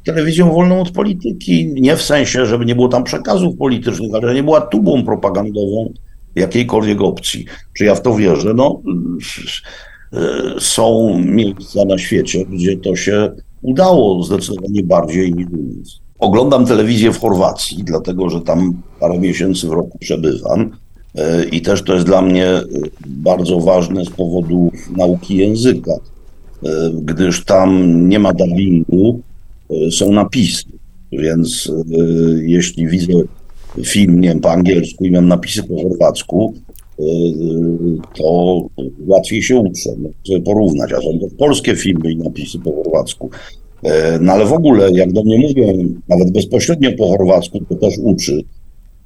telewizją 0.06 0.52
wolną 0.52 0.82
od 0.82 0.92
polityki. 0.92 1.68
Nie 1.68 1.96
w 1.96 2.02
sensie, 2.02 2.46
żeby 2.46 2.66
nie 2.66 2.76
było 2.76 2.88
tam 2.88 3.04
przekazów 3.04 3.58
politycznych, 3.58 4.14
ale 4.14 4.28
że 4.28 4.36
nie 4.36 4.44
była 4.44 4.62
tubą 4.62 5.04
propagandową 5.04 5.94
jakiejkolwiek 6.36 7.02
opcji. 7.02 7.46
Czy 7.78 7.86
ja 7.86 7.96
w 7.96 8.02
to 8.02 8.16
wierzę? 8.16 8.54
No, 8.54 8.82
e, 10.14 10.20
są 10.60 11.18
miejsca 11.26 11.86
na 11.86 11.98
świecie, 11.98 12.46
gdzie 12.46 12.78
to 12.78 12.96
się 12.96 13.32
udało 13.64 14.24
zdecydowanie 14.24 14.84
bardziej 14.84 15.34
niż 15.34 15.48
u 15.48 15.80
nas. 15.80 16.00
Oglądam 16.20 16.66
telewizję 16.66 17.12
w 17.12 17.20
Chorwacji, 17.20 17.84
dlatego 17.84 18.30
że 18.30 18.42
tam 18.42 18.82
parę 19.00 19.20
miesięcy 19.20 19.68
w 19.68 19.72
roku 19.72 19.98
przebywam. 19.98 20.72
E, 21.16 21.46
I 21.46 21.62
też 21.62 21.82
to 21.84 21.94
jest 21.94 22.06
dla 22.06 22.22
mnie 22.22 22.48
e, 22.48 22.64
bardzo 23.06 23.60
ważne 23.60 24.06
z 24.06 24.10
powodu 24.10 24.72
nauki 24.98 25.36
języka, 25.36 25.92
e, 25.92 26.70
gdyż 27.02 27.46
tam 27.46 28.00
nie 28.10 28.20
ma 28.20 28.34
dubbingu, 28.34 29.20
są 29.92 30.12
napisy. 30.12 30.64
Więc 31.12 31.72
jeśli 32.42 32.88
widzę 32.88 33.14
film 33.84 34.22
nie 34.22 34.30
wiem, 34.30 34.40
po 34.40 34.52
angielsku 34.52 35.06
i 35.06 35.12
mam 35.12 35.28
napisy 35.28 35.64
po 35.64 35.84
chorwacku, 35.84 36.54
to 38.16 38.62
łatwiej 39.08 39.44
się 39.44 39.60
uczę, 39.60 39.90
chcę 40.26 40.40
porównać, 40.40 40.94
a 40.94 41.02
są 41.02 41.20
to 41.20 41.28
polskie 41.38 41.76
filmy 41.76 42.12
i 42.12 42.18
napisy 42.18 42.60
po 42.60 42.72
chorwacku. 42.72 43.30
No 44.22 44.34
ale 44.34 44.46
w 44.46 44.54
ogóle, 44.54 44.92
jak 44.92 45.14
do 45.14 45.24
mnie 45.24 45.38
mówią, 45.38 45.94
nawet 46.10 46.32
bezpośrednio 46.32 46.92
po 46.98 47.08
chorwacku, 47.08 47.60
to 47.70 47.76
też 47.76 47.94
uczy. 47.98 48.44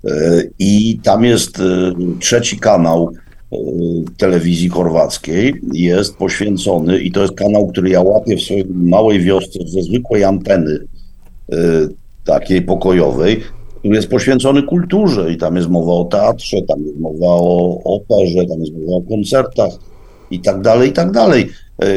E, 0.06 0.44
I 0.60 1.00
tam 1.03 1.25
jest 1.25 1.60
e, 1.60 1.63
trzeci 2.20 2.60
kanał 2.60 3.12
e, 3.51 3.58
telewizji 4.17 4.70
chorwackiej, 4.70 5.53
jest 5.74 6.15
poświęcony, 6.15 7.00
i 7.00 7.12
to 7.12 7.21
jest 7.21 7.34
kanał, 7.34 7.67
który 7.67 7.89
ja 7.89 8.02
łapię 8.02 8.38
w 8.38 8.41
swojej 8.41 8.65
małej 8.69 9.19
wiosce 9.19 9.60
ze 9.65 9.82
zwykłej 9.82 10.23
anteny 10.23 10.80
takiej 12.26 12.62
pokojowej, 12.62 13.39
który 13.88 13.97
jest 13.97 14.10
poświęcony 14.10 14.63
kulturze 14.63 15.32
i 15.32 15.38
tam 15.38 15.56
jest 15.56 15.69
mowa 15.69 15.91
o 15.91 16.06
teatrze, 16.06 16.58
tam 16.67 16.80
jest 16.82 17.00
mowa 17.00 17.28
o 17.28 17.80
operze, 17.84 18.45
tam 18.50 18.60
jest 18.60 18.73
mowa 18.73 18.97
o 18.97 19.02
koncertach 19.02 19.71
i 20.32 20.39
tak 20.39 20.62
dalej, 20.62 20.89
i 20.89 20.93
tak 20.93 21.12
dalej. 21.12 21.50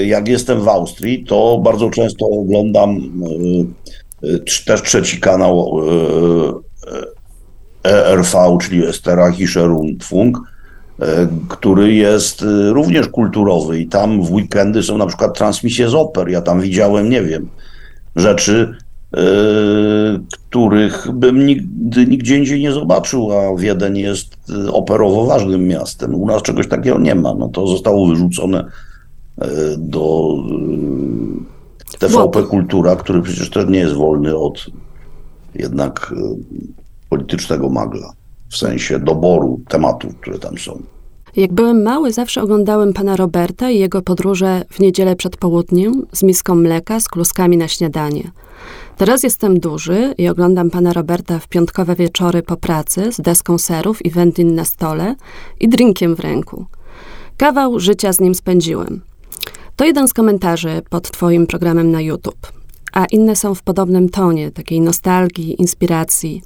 Jak 0.07 0.29
jestem 0.29 0.61
w 0.61 0.68
Austrii, 0.68 1.24
to 1.24 1.61
bardzo 1.64 1.90
często 1.90 2.26
oglądam 2.26 3.00
też 4.66 4.83
trzeci 4.83 5.20
kanał 5.20 5.81
ERV, 7.85 8.59
czyli 8.61 8.87
Esterachische 8.87 9.64
Rundfunk, 9.64 10.38
e, 11.00 11.29
który 11.48 11.94
jest 11.94 12.42
e, 12.42 12.70
również 12.70 13.09
kulturowy 13.09 13.81
i 13.81 13.87
tam 13.87 14.22
w 14.22 14.33
weekendy 14.33 14.83
są 14.83 14.98
na 14.98 15.07
przykład 15.07 15.38
transmisje 15.38 15.88
z 15.88 15.94
oper. 15.94 16.29
Ja 16.29 16.42
tam 16.42 16.61
widziałem, 16.61 17.11
nie 17.11 17.22
wiem, 17.22 17.48
rzeczy, 18.16 18.74
e, 18.74 18.89
których 20.49 21.09
bym 21.12 21.46
nigdy, 21.46 22.07
nigdzie 22.07 22.38
indziej 22.38 22.61
nie 22.61 22.73
zobaczył, 22.73 23.33
a 23.33 23.57
Wiedeń 23.57 23.99
jest 23.99 24.37
operowo 24.73 25.25
ważnym 25.25 25.68
miastem. 25.68 26.14
U 26.14 26.27
nas 26.27 26.42
czegoś 26.42 26.68
takiego 26.68 26.99
nie 26.99 27.14
ma. 27.14 27.35
No 27.35 27.49
to 27.49 27.66
zostało 27.66 28.07
wyrzucone 28.07 28.64
do 29.79 30.35
TVP 31.99 32.42
Kultura, 32.42 32.96
który 32.96 33.23
przecież 33.23 33.51
też 33.51 33.66
nie 33.68 33.79
jest 33.79 33.94
wolny 33.94 34.37
od 34.37 34.66
jednak 35.55 36.14
politycznego 37.09 37.68
magla, 37.68 38.12
w 38.49 38.57
sensie 38.57 38.99
doboru 38.99 39.61
tematów, 39.68 40.16
które 40.16 40.38
tam 40.38 40.59
są. 40.59 40.83
Jak 41.37 41.53
byłem 41.53 41.83
mały, 41.83 42.12
zawsze 42.12 42.42
oglądałem 42.42 42.92
pana 42.92 43.16
Roberta 43.16 43.70
i 43.70 43.79
jego 43.79 44.03
podróże 44.03 44.62
w 44.70 44.81
niedzielę 44.81 45.16
przed 45.16 45.37
południem 45.37 46.07
z 46.12 46.23
miską 46.23 46.55
mleka, 46.55 47.01
z 47.01 47.09
kluskami 47.09 47.57
na 47.57 47.68
śniadanie. 47.68 48.31
Teraz 49.01 49.23
jestem 49.23 49.61
duży 49.61 50.15
i 50.19 50.29
oglądam 50.29 50.71
pana 50.71 50.93
Roberta 50.93 51.39
w 51.39 51.49
piątkowe 51.49 51.97
wieczory 51.97 52.43
po 52.43 52.57
pracy 52.57 53.13
z 53.13 53.21
deską 53.21 53.59
serów 53.59 54.07
i 54.07 54.11
wędlin 54.11 54.55
na 54.55 54.65
stole 54.65 55.15
i 55.61 55.69
drinkiem 55.69 56.15
w 56.17 56.21
ręku. 56.21 56.67
Kawał 57.37 57.81
życia 57.81 58.13
z 58.13 58.21
nim 58.21 58.35
spędziłem. 58.35 59.01
To 59.77 59.85
jeden 59.85 60.09
z 60.09 60.15
komentarzy 60.15 60.83
pod 60.91 61.11
twoim 61.11 61.47
programem 61.47 61.91
na 61.91 62.01
YouTube, 62.01 62.53
a 62.93 63.05
inne 63.05 63.37
są 63.37 63.55
w 63.55 63.63
podobnym 63.63 64.09
tonie, 64.09 64.51
takiej 64.51 64.81
nostalgii, 64.81 65.61
inspiracji. 65.61 66.43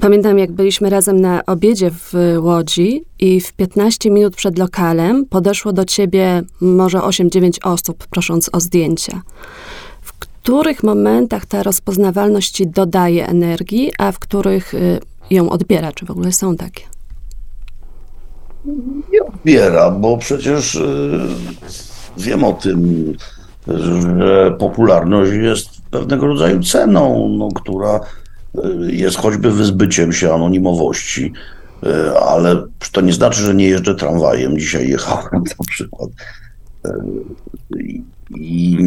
Pamiętam, 0.00 0.38
jak 0.38 0.52
byliśmy 0.52 0.90
razem 0.90 1.20
na 1.20 1.46
obiedzie 1.46 1.90
w 1.90 2.12
Łodzi 2.38 3.04
i 3.18 3.40
w 3.40 3.52
15 3.52 4.10
minut 4.10 4.36
przed 4.36 4.58
lokalem 4.58 5.26
podeszło 5.26 5.72
do 5.72 5.84
ciebie 5.84 6.42
może 6.60 6.98
8-9 6.98 7.58
osób, 7.62 8.06
prosząc 8.06 8.50
o 8.52 8.60
zdjęcia. 8.60 9.22
Których 10.44 10.82
momentach 10.82 11.46
ta 11.46 11.62
rozpoznawalność 11.62 12.66
dodaje 12.66 13.26
energii, 13.26 13.92
a 13.98 14.12
w 14.12 14.18
których 14.18 14.74
y, 14.74 15.00
ją 15.30 15.50
odbiera? 15.50 15.92
Czy 15.92 16.06
w 16.06 16.10
ogóle 16.10 16.32
są 16.32 16.56
takie? 16.56 16.82
Nie 19.12 19.22
odbiera, 19.26 19.90
bo 19.90 20.18
przecież 20.18 20.74
y, 20.74 21.18
wiem 22.16 22.44
o 22.44 22.52
tym, 22.52 23.12
że 23.68 24.56
popularność 24.58 25.32
jest 25.32 25.68
pewnego 25.90 26.26
rodzaju 26.26 26.62
ceną, 26.62 27.28
no, 27.38 27.48
która 27.54 28.00
jest 28.86 29.16
choćby 29.16 29.50
wyzbyciem 29.50 30.12
się 30.12 30.34
anonimowości, 30.34 31.32
ale 32.20 32.66
to 32.92 33.00
nie 33.00 33.12
znaczy, 33.12 33.40
że 33.40 33.54
nie 33.54 33.68
jeżdżę 33.68 33.94
tramwajem. 33.94 34.58
Dzisiaj 34.58 34.88
jechałem 34.88 35.44
na 35.58 35.64
przykład. 35.68 36.10
I 38.34 38.78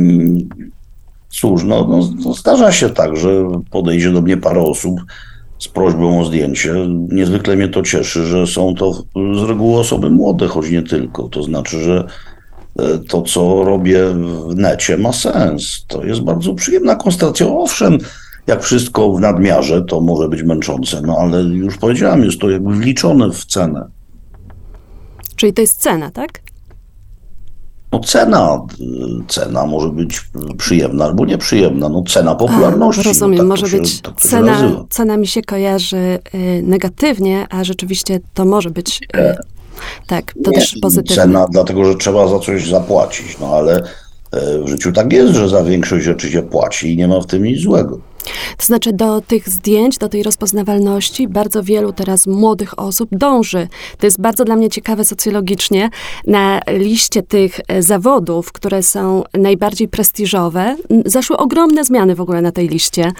cóż, 1.29 1.63
no, 1.63 1.87
no, 1.89 2.09
no 2.25 2.33
zdarza 2.33 2.71
się 2.71 2.89
tak, 2.89 3.17
że 3.17 3.47
podejdzie 3.71 4.11
do 4.11 4.21
mnie 4.21 4.37
parę 4.37 4.61
osób 4.61 5.01
z 5.59 5.67
prośbą 5.67 6.21
o 6.21 6.25
zdjęcie. 6.25 6.73
Niezwykle 7.11 7.55
mnie 7.55 7.67
to 7.67 7.81
cieszy, 7.81 8.25
że 8.25 8.47
są 8.47 8.75
to 8.75 8.93
z 9.13 9.49
reguły 9.49 9.79
osoby 9.79 10.09
młode, 10.09 10.47
choć 10.47 10.69
nie 10.69 10.83
tylko. 10.83 11.29
To 11.29 11.43
znaczy, 11.43 11.79
że 11.79 12.07
e, 12.79 12.97
to, 12.97 13.21
co 13.21 13.63
robię 13.63 14.05
w 14.47 14.55
necie, 14.55 14.97
ma 14.97 15.13
sens. 15.13 15.85
To 15.87 16.03
jest 16.03 16.21
bardzo 16.21 16.53
przyjemna 16.53 16.95
konstatacja. 16.95 17.47
Owszem, 17.47 17.97
jak 18.47 18.63
wszystko 18.63 19.13
w 19.13 19.19
nadmiarze, 19.19 19.81
to 19.81 20.01
może 20.01 20.29
być 20.29 20.43
męczące, 20.43 21.01
no 21.01 21.17
ale 21.17 21.41
już 21.41 21.77
powiedziałem, 21.77 22.23
jest 22.23 22.39
to 22.39 22.49
jakby 22.49 22.75
wliczone 22.75 23.31
w 23.31 23.45
cenę. 23.45 23.87
Czyli 25.35 25.53
to 25.53 25.61
jest 25.61 25.81
cena, 25.81 26.11
tak? 26.11 26.46
No 27.91 27.99
cena, 27.99 28.61
cena 29.27 29.65
może 29.65 29.89
być 29.89 30.21
przyjemna 30.57 31.05
albo 31.05 31.25
nieprzyjemna, 31.25 31.89
no 31.89 32.03
cena 32.07 32.35
popularności. 32.35 33.01
A, 33.01 33.03
no 33.03 33.09
rozumiem, 33.09 33.37
no, 33.37 33.43
tak 33.43 33.47
może 33.47 33.71
się, 33.71 33.77
być 33.77 34.01
tak 34.01 34.15
cena, 34.15 34.85
cena 34.89 35.17
mi 35.17 35.27
się 35.27 35.41
kojarzy 35.41 35.97
y, 35.97 36.63
negatywnie, 36.63 37.47
a 37.49 37.63
rzeczywiście 37.63 38.19
to 38.33 38.45
może 38.45 38.69
być 38.69 39.01
y, 39.15 39.35
tak, 40.07 40.33
to 40.43 40.51
nie, 40.51 40.57
też 40.57 40.77
pozytywnie. 40.81 41.15
Cena, 41.15 41.47
dlatego 41.51 41.85
że 41.85 41.95
trzeba 41.95 42.27
za 42.27 42.39
coś 42.39 42.69
zapłacić, 42.69 43.39
no 43.39 43.47
ale 43.55 43.79
y, 43.79 43.83
w 44.63 44.67
życiu 44.67 44.91
tak 44.91 45.13
jest, 45.13 45.33
że 45.33 45.49
za 45.49 45.63
większość 45.63 46.05
rzeczy 46.05 46.31
się 46.31 46.41
płaci 46.41 46.93
i 46.93 46.97
nie 46.97 47.07
ma 47.07 47.21
w 47.21 47.25
tym 47.25 47.43
nic 47.43 47.61
złego. 47.61 47.99
To 48.57 48.65
znaczy 48.65 48.93
do 48.93 49.21
tych 49.21 49.49
zdjęć, 49.49 49.97
do 49.97 50.09
tej 50.09 50.23
rozpoznawalności 50.23 51.27
bardzo 51.27 51.63
wielu 51.63 51.93
teraz 51.93 52.27
młodych 52.27 52.79
osób 52.79 53.09
dąży. 53.11 53.67
To 53.97 54.07
jest 54.07 54.21
bardzo 54.21 54.45
dla 54.45 54.55
mnie 54.55 54.69
ciekawe 54.69 55.05
socjologicznie. 55.05 55.89
Na 56.27 56.59
liście 56.67 57.23
tych 57.23 57.59
e, 57.67 57.83
zawodów, 57.83 58.51
które 58.51 58.83
są 58.83 59.23
najbardziej 59.33 59.87
prestiżowe, 59.87 60.75
zaszły 61.05 61.37
ogromne 61.37 61.83
zmiany 61.83 62.15
w 62.15 62.21
ogóle 62.21 62.41
na 62.41 62.51
tej 62.51 62.67
liście. 62.67 63.11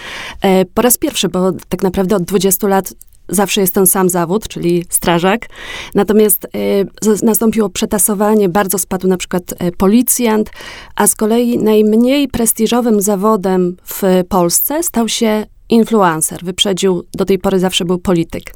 E, 0.41 0.65
po 0.65 0.81
raz 0.81 0.97
pierwszy, 0.97 1.29
bo 1.29 1.51
tak 1.69 1.83
naprawdę 1.83 2.15
od 2.15 2.23
20 2.23 2.67
lat 2.67 2.93
zawsze 3.29 3.61
jest 3.61 3.73
ten 3.73 3.87
sam 3.87 4.09
zawód, 4.09 4.47
czyli 4.47 4.85
strażak. 4.89 5.47
Natomiast 5.95 6.45
y, 6.45 7.25
nastąpiło 7.25 7.69
przetasowanie, 7.69 8.49
bardzo 8.49 8.77
spadł 8.77 9.07
na 9.07 9.17
przykład 9.17 9.51
y, 9.51 9.71
policjant, 9.71 10.51
a 10.95 11.07
z 11.07 11.15
kolei 11.15 11.57
najmniej 11.57 12.27
prestiżowym 12.27 13.01
zawodem 13.01 13.77
w 13.83 14.03
Polsce 14.29 14.83
stał 14.83 15.09
się 15.09 15.45
influencer. 15.69 16.39
Wyprzedził, 16.43 17.03
do 17.13 17.25
tej 17.25 17.39
pory 17.39 17.59
zawsze 17.59 17.85
był 17.85 17.99
polityk. 17.99 18.53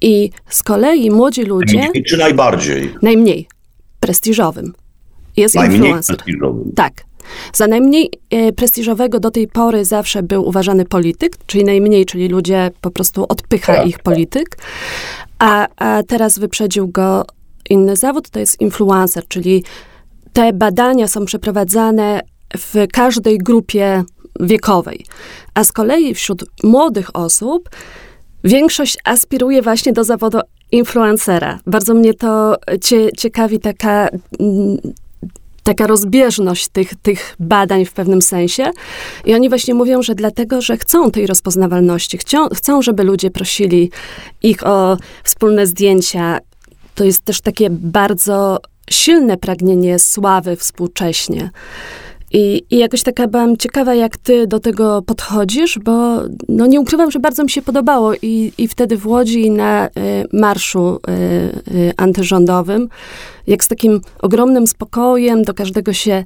I 0.00 0.30
z 0.48 0.62
kolei 0.62 1.10
młodzi 1.10 1.42
ludzie... 1.42 1.78
Najmniej 1.78 2.04
czy 2.04 2.16
najbardziej? 2.16 2.94
Najmniej 3.02 3.48
prestiżowym. 4.00 4.72
Jest 5.36 5.54
najmniej 5.54 5.80
influencer. 5.80 6.16
Prestiżowym. 6.16 6.72
Tak. 6.76 7.09
Za 7.52 7.66
najmniej 7.66 8.10
e, 8.30 8.52
prestiżowego 8.52 9.20
do 9.20 9.30
tej 9.30 9.48
pory 9.48 9.84
zawsze 9.84 10.22
był 10.22 10.48
uważany 10.48 10.84
polityk, 10.84 11.32
czyli 11.46 11.64
najmniej, 11.64 12.06
czyli 12.06 12.28
ludzie 12.28 12.70
po 12.80 12.90
prostu 12.90 13.26
odpycha 13.28 13.74
tak. 13.74 13.86
ich 13.86 13.98
polityk, 13.98 14.56
a, 15.38 15.66
a 15.76 16.02
teraz 16.02 16.38
wyprzedził 16.38 16.88
go 16.88 17.24
inny 17.70 17.96
zawód, 17.96 18.30
to 18.30 18.38
jest 18.38 18.60
influencer, 18.60 19.28
czyli 19.28 19.64
te 20.32 20.52
badania 20.52 21.08
są 21.08 21.24
przeprowadzane 21.24 22.20
w 22.56 22.86
każdej 22.92 23.38
grupie 23.38 24.04
wiekowej. 24.40 25.04
A 25.54 25.64
z 25.64 25.72
kolei 25.72 26.14
wśród 26.14 26.44
młodych 26.62 27.16
osób 27.16 27.70
większość 28.44 28.98
aspiruje 29.04 29.62
właśnie 29.62 29.92
do 29.92 30.04
zawodu 30.04 30.38
influencera. 30.72 31.58
Bardzo 31.66 31.94
mnie 31.94 32.14
to 32.14 32.56
cie, 32.80 33.12
ciekawi 33.12 33.60
taka 33.60 34.08
mm, 34.40 34.78
taka 35.70 35.86
rozbieżność 35.86 36.68
tych, 36.68 36.94
tych 36.94 37.36
badań 37.40 37.84
w 37.84 37.92
pewnym 37.92 38.22
sensie. 38.22 38.70
I 39.24 39.34
oni 39.34 39.48
właśnie 39.48 39.74
mówią, 39.74 40.02
że 40.02 40.14
dlatego, 40.14 40.60
że 40.60 40.76
chcą 40.76 41.10
tej 41.10 41.26
rozpoznawalności, 41.26 42.18
chcą, 42.18 42.48
chcą 42.48 42.82
żeby 42.82 43.04
ludzie 43.04 43.30
prosili 43.30 43.90
ich 44.42 44.66
o 44.66 44.96
wspólne 45.24 45.66
zdjęcia. 45.66 46.38
To 46.94 47.04
jest 47.04 47.24
też 47.24 47.40
takie 47.40 47.70
bardzo 47.70 48.58
silne 48.90 49.36
pragnienie 49.36 49.98
sławy 49.98 50.56
współcześnie. 50.56 51.50
I, 52.32 52.62
I 52.70 52.78
jakoś 52.78 53.02
taka 53.02 53.28
byłam 53.28 53.56
ciekawa, 53.56 53.94
jak 53.94 54.16
ty 54.16 54.46
do 54.46 54.60
tego 54.60 55.02
podchodzisz, 55.02 55.78
bo 55.78 56.20
no 56.48 56.66
nie 56.66 56.80
ukrywam, 56.80 57.10
że 57.10 57.18
bardzo 57.18 57.44
mi 57.44 57.50
się 57.50 57.62
podobało 57.62 58.12
i, 58.22 58.52
i 58.58 58.68
wtedy 58.68 58.96
w 58.96 59.06
Łodzi 59.06 59.50
na 59.50 59.86
y, 59.86 59.90
marszu 60.32 61.00
y, 61.08 61.74
y, 61.74 61.92
antyrządowym, 61.96 62.88
jak 63.46 63.64
z 63.64 63.68
takim 63.68 64.00
ogromnym 64.22 64.66
spokojem 64.66 65.42
do 65.42 65.54
każdego 65.54 65.92
się 65.92 66.24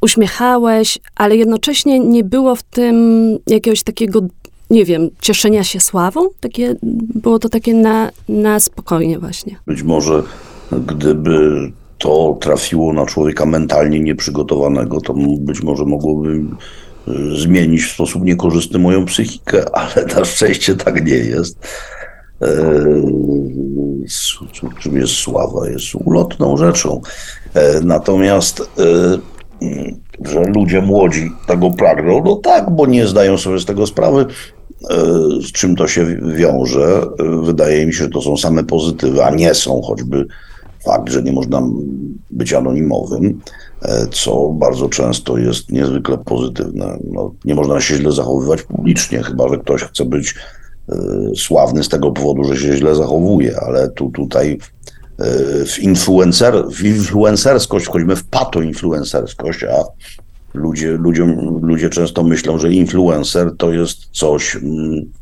uśmiechałeś, 0.00 0.98
ale 1.16 1.36
jednocześnie 1.36 2.00
nie 2.00 2.24
było 2.24 2.56
w 2.56 2.62
tym 2.62 2.96
jakiegoś 3.46 3.82
takiego, 3.82 4.20
nie 4.70 4.84
wiem, 4.84 5.08
cieszenia 5.20 5.64
się 5.64 5.80
sławą. 5.80 6.28
Takie, 6.40 6.76
było 7.14 7.38
to 7.38 7.48
takie 7.48 7.74
na, 7.74 8.10
na 8.28 8.60
spokojnie 8.60 9.18
właśnie. 9.18 9.56
Być 9.66 9.82
może 9.82 10.22
gdyby 10.86 11.72
to 12.00 12.38
trafiło 12.40 12.92
na 12.92 13.06
człowieka 13.06 13.46
mentalnie 13.46 14.00
nieprzygotowanego, 14.00 15.00
to 15.00 15.14
być 15.38 15.62
może 15.62 15.84
mogłoby 15.84 16.28
y, 16.28 17.40
zmienić 17.40 17.84
w 17.84 17.94
sposób 17.94 18.24
niekorzystny 18.24 18.78
moją 18.78 19.04
psychikę, 19.04 19.64
ale 19.78 20.06
na 20.16 20.24
szczęście 20.24 20.74
tak 20.74 21.06
nie 21.06 21.14
jest. 21.14 21.58
E, 22.42 22.46
czym 24.80 24.96
jest 24.96 25.12
sława? 25.12 25.68
Jest 25.68 25.94
ulotną 25.94 26.56
rzeczą. 26.56 27.00
E, 27.54 27.80
natomiast, 27.80 28.70
że 30.24 30.42
ludzie 30.54 30.80
młodzi 30.82 31.30
tego 31.46 31.70
pragną, 31.70 32.22
no 32.24 32.36
tak, 32.36 32.70
bo 32.70 32.86
nie 32.86 33.06
zdają 33.06 33.38
sobie 33.38 33.58
z 33.58 33.64
tego 33.64 33.86
sprawy, 33.86 34.26
z 35.40 35.52
czym 35.52 35.76
to 35.76 35.88
się 35.88 36.06
wiąże. 36.36 37.02
Wydaje 37.42 37.86
mi 37.86 37.92
się, 37.92 38.04
że 38.04 38.10
to 38.10 38.22
są 38.22 38.36
same 38.36 38.64
pozytywy, 38.64 39.24
a 39.24 39.30
nie 39.30 39.54
są 39.54 39.82
choćby 39.82 40.26
fakt, 40.84 41.12
że 41.12 41.22
nie 41.22 41.32
można 41.32 41.62
być 42.30 42.52
anonimowym, 42.52 43.40
e, 43.82 44.06
co 44.06 44.48
bardzo 44.48 44.88
często 44.88 45.38
jest 45.38 45.72
niezwykle 45.72 46.18
pozytywne. 46.18 46.98
No, 47.04 47.34
nie 47.44 47.54
można 47.54 47.80
się 47.80 47.96
źle 47.96 48.12
zachowywać 48.12 48.62
publicznie, 48.62 49.22
chyba 49.22 49.48
że 49.48 49.58
ktoś 49.58 49.82
chce 49.82 50.04
być 50.04 50.34
e, 50.88 50.96
sławny 51.36 51.84
z 51.84 51.88
tego 51.88 52.10
powodu, 52.10 52.44
że 52.44 52.56
się 52.56 52.76
źle 52.76 52.94
zachowuje, 52.94 53.60
ale 53.60 53.88
tu 53.88 54.10
tutaj 54.10 54.58
e, 55.18 55.24
w, 55.64 55.78
influencer, 55.78 56.64
w 56.70 56.84
influencerskość 56.84 57.86
wchodzimy 57.86 58.16
w 58.16 58.24
pato-influencerskość, 58.24 59.64
a 59.64 59.84
ludzie, 60.54 60.90
ludziom, 60.90 61.58
ludzie 61.62 61.90
często 61.90 62.22
myślą, 62.22 62.58
że 62.58 62.72
influencer 62.72 63.56
to 63.56 63.72
jest 63.72 63.98
coś, 64.12 64.56
mm, 64.56 65.12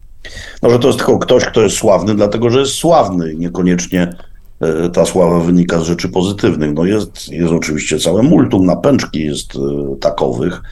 no, 0.63 0.71
że 0.71 0.79
to 0.79 0.87
jest 0.87 0.99
tylko 0.99 1.19
ktoś, 1.19 1.45
kto 1.45 1.63
jest 1.63 1.77
sławny, 1.77 2.15
dlatego 2.15 2.51
że 2.51 2.61
jest 2.61 2.73
sławny, 2.73 3.35
niekoniecznie 3.35 4.15
ta 4.93 5.07
sława 5.07 5.41
wynika 5.41 5.81
z 5.81 5.83
rzeczy 5.83 6.09
pozytywnych. 6.09 6.75
No 6.75 6.85
jest, 6.85 7.29
jest 7.29 7.53
oczywiście 7.53 7.99
całe 7.99 8.23
multum 8.23 8.67
napęczki 8.67 9.25
jest 9.25 9.57
e, 9.57 9.97
takowych, 10.01 10.63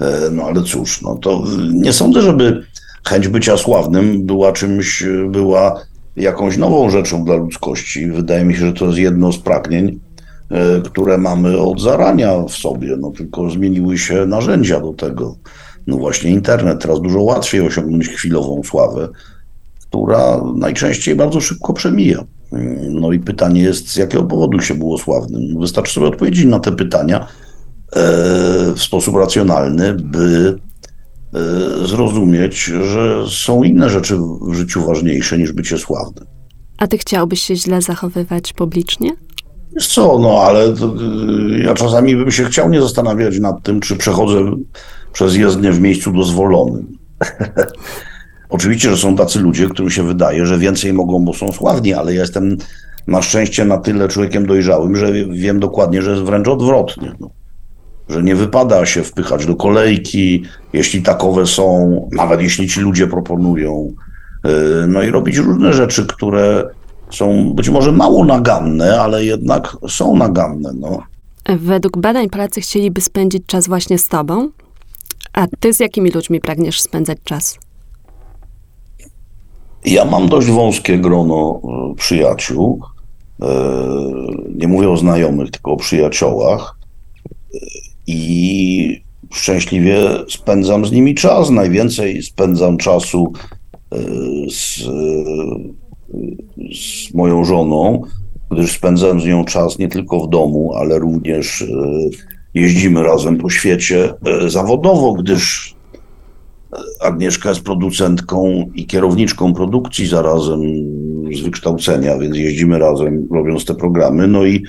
e, 0.00 0.30
no 0.32 0.42
ale 0.42 0.62
cóż, 0.62 1.02
no 1.02 1.16
to 1.16 1.44
nie 1.72 1.92
sądzę, 1.92 2.22
żeby 2.22 2.62
chęć 3.08 3.28
bycia 3.28 3.56
sławnym 3.56 4.26
była 4.26 4.52
czymś, 4.52 5.04
była 5.28 5.80
jakąś 6.16 6.56
nową 6.56 6.90
rzeczą 6.90 7.24
dla 7.24 7.34
ludzkości. 7.34 8.06
Wydaje 8.06 8.44
mi 8.44 8.54
się, 8.54 8.60
że 8.60 8.72
to 8.72 8.86
jest 8.86 8.98
jedno 8.98 9.32
z 9.32 9.38
pragnień, 9.38 10.00
które 10.84 11.18
mamy 11.18 11.58
od 11.58 11.80
zarania 11.80 12.42
w 12.42 12.50
sobie, 12.50 12.96
no 13.00 13.10
tylko 13.10 13.50
zmieniły 13.50 13.98
się 13.98 14.26
narzędzia 14.26 14.80
do 14.80 14.92
tego. 14.92 15.36
No 15.86 15.96
właśnie 15.96 16.30
internet, 16.30 16.82
teraz 16.82 17.00
dużo 17.00 17.22
łatwiej 17.22 17.60
osiągnąć 17.60 18.08
chwilową 18.08 18.62
sławę, 18.62 19.08
która 19.80 20.40
najczęściej 20.56 21.14
bardzo 21.16 21.40
szybko 21.40 21.72
przemija. 21.72 22.24
No 22.90 23.12
i 23.12 23.18
pytanie 23.18 23.62
jest, 23.62 23.88
z 23.88 23.96
jakiego 23.96 24.24
powodu 24.24 24.60
się 24.60 24.74
było 24.74 24.98
sławnym? 24.98 25.60
Wystarczy 25.60 25.92
sobie 25.92 26.06
odpowiedzieć 26.06 26.44
na 26.44 26.60
te 26.60 26.72
pytania 26.72 27.20
e, 27.20 27.26
w 28.74 28.82
sposób 28.82 29.16
racjonalny, 29.16 29.94
by 29.94 30.58
e, 31.34 31.86
zrozumieć, 31.86 32.64
że 32.64 33.24
są 33.28 33.62
inne 33.62 33.90
rzeczy 33.90 34.16
w 34.48 34.54
życiu 34.54 34.86
ważniejsze 34.86 35.38
niż 35.38 35.52
bycie 35.52 35.78
sławnym. 35.78 36.24
A 36.78 36.86
ty 36.86 36.98
chciałbyś 36.98 37.42
się 37.42 37.56
źle 37.56 37.82
zachowywać 37.82 38.52
publicznie? 38.52 39.10
Wiesz 39.74 39.86
co, 39.86 40.18
no 40.18 40.42
ale 40.42 40.72
to, 40.72 40.86
e, 40.86 41.58
ja 41.58 41.74
czasami 41.74 42.16
bym 42.16 42.30
się 42.30 42.44
chciał 42.44 42.70
nie 42.70 42.80
zastanawiać 42.80 43.38
nad 43.38 43.62
tym, 43.62 43.80
czy 43.80 43.96
przechodzę 43.96 44.38
przez 45.12 45.36
jezdnię 45.36 45.72
w 45.72 45.80
miejscu 45.80 46.12
dozwolonym. 46.12 46.98
Oczywiście, 48.48 48.90
że 48.90 48.96
są 48.96 49.16
tacy 49.16 49.40
ludzie, 49.40 49.68
którym 49.68 49.90
się 49.90 50.02
wydaje, 50.02 50.46
że 50.46 50.58
więcej 50.58 50.92
mogą, 50.92 51.24
bo 51.24 51.34
są 51.34 51.52
sławni, 51.52 51.94
ale 51.94 52.14
ja 52.14 52.20
jestem 52.20 52.56
na 53.06 53.22
szczęście 53.22 53.64
na 53.64 53.78
tyle 53.78 54.08
człowiekiem 54.08 54.46
dojrzałym, 54.46 54.96
że 54.96 55.12
wiem 55.12 55.60
dokładnie, 55.60 56.02
że 56.02 56.10
jest 56.10 56.22
wręcz 56.22 56.48
odwrotnie. 56.48 57.12
No. 57.20 57.30
Że 58.08 58.22
nie 58.22 58.36
wypada 58.36 58.86
się 58.86 59.02
wpychać 59.02 59.46
do 59.46 59.56
kolejki, 59.56 60.42
jeśli 60.72 61.02
takowe 61.02 61.46
są, 61.46 62.08
nawet 62.12 62.40
jeśli 62.40 62.68
ci 62.68 62.80
ludzie 62.80 63.06
proponują. 63.06 63.92
Y, 64.46 64.86
no 64.86 65.02
i 65.02 65.10
robić 65.10 65.36
różne 65.36 65.72
rzeczy, 65.72 66.06
które 66.06 66.68
są 67.10 67.54
być 67.54 67.68
może 67.68 67.92
mało 67.92 68.24
naganne, 68.24 69.00
ale 69.00 69.24
jednak 69.24 69.76
są 69.88 70.16
naganne. 70.16 70.70
No. 70.74 71.02
Według 71.48 71.98
badań 71.98 72.30
Polacy 72.30 72.60
chcieliby 72.60 73.00
spędzić 73.00 73.42
czas 73.46 73.68
właśnie 73.68 73.98
z 73.98 74.08
tobą. 74.08 74.50
A 75.32 75.46
ty 75.60 75.74
z 75.74 75.80
jakimi 75.80 76.10
ludźmi 76.10 76.40
pragniesz 76.40 76.80
spędzać 76.80 77.18
czas? 77.24 77.58
Ja 79.84 80.04
mam 80.04 80.28
dość 80.28 80.46
wąskie 80.46 80.98
grono 80.98 81.60
e, 81.64 81.94
przyjaciół. 81.94 82.82
E, 83.42 83.46
nie 84.54 84.68
mówię 84.68 84.90
o 84.90 84.96
znajomych, 84.96 85.50
tylko 85.50 85.72
o 85.72 85.76
przyjaciołach. 85.76 86.78
E, 87.54 87.58
I 88.06 89.02
szczęśliwie 89.32 89.98
spędzam 90.28 90.86
z 90.86 90.92
nimi 90.92 91.14
czas. 91.14 91.50
Najwięcej 91.50 92.22
spędzam 92.22 92.76
czasu 92.76 93.32
z, 94.50 94.82
z 96.76 97.14
moją 97.14 97.44
żoną, 97.44 98.02
gdyż 98.50 98.72
spędzam 98.72 99.20
z 99.20 99.24
nią 99.24 99.44
czas 99.44 99.78
nie 99.78 99.88
tylko 99.88 100.20
w 100.20 100.28
domu, 100.28 100.74
ale 100.74 100.98
również 100.98 101.64
jeździmy 102.54 103.02
razem 103.02 103.36
po 103.36 103.50
świecie 103.50 104.14
zawodowo, 104.46 105.12
gdyż 105.12 105.74
Agnieszka 107.00 107.48
jest 107.48 107.62
producentką 107.62 108.70
i 108.74 108.86
kierowniczką 108.86 109.54
produkcji 109.54 110.06
zarazem 110.06 110.60
z 111.34 111.40
wykształcenia, 111.40 112.18
więc 112.18 112.36
jeździmy 112.36 112.78
razem, 112.78 113.28
robiąc 113.30 113.64
te 113.64 113.74
programy. 113.74 114.28
No 114.28 114.44
i 114.44 114.64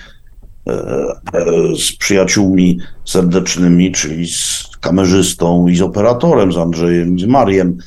z 1.79 1.97
przyjaciółmi 1.97 2.79
serdecznymi, 3.05 3.91
czyli 3.91 4.27
z 4.27 4.69
kamerzystą 4.81 5.67
i 5.67 5.75
z 5.75 5.81
operatorem, 5.81 6.51
z 6.51 6.57
Andrzejem 6.57 7.17
i 7.17 7.21
z 7.21 7.25
Mariem. 7.25 7.77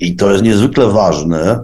I 0.00 0.16
to 0.16 0.32
jest 0.32 0.44
niezwykle 0.44 0.88
ważne, 0.88 1.60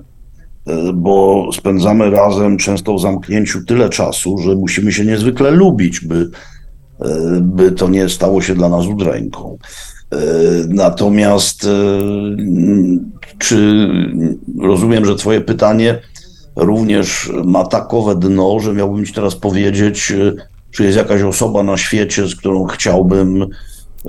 bo 0.95 1.49
spędzamy 1.53 2.11
razem 2.11 2.57
często 2.57 2.95
w 2.95 3.01
zamknięciu 3.01 3.65
tyle 3.65 3.89
czasu, 3.89 4.39
że 4.39 4.55
musimy 4.55 4.93
się 4.93 5.05
niezwykle 5.05 5.51
lubić, 5.51 6.01
by, 6.01 6.31
by 7.41 7.73
to 7.73 7.89
nie 7.89 8.09
stało 8.09 8.43
się 8.43 8.55
dla 8.55 8.69
nas 8.69 8.87
udręką. 8.87 9.59
Natomiast 10.69 11.69
czy 13.39 13.89
rozumiem, 14.61 15.05
że 15.05 15.17
Twoje 15.17 15.41
pytanie 15.41 16.01
również 16.57 17.33
ma 17.45 17.65
takowe 17.65 18.15
dno, 18.17 18.61
że 18.61 18.75
miałbym 18.75 19.07
Ci 19.07 19.13
teraz 19.13 19.35
powiedzieć, 19.35 20.13
czy 20.71 20.85
jest 20.85 20.97
jakaś 20.97 21.23
osoba 21.23 21.63
na 21.63 21.77
świecie, 21.77 22.29
z 22.29 22.37
którą 22.37 22.65
chciałbym 22.65 23.47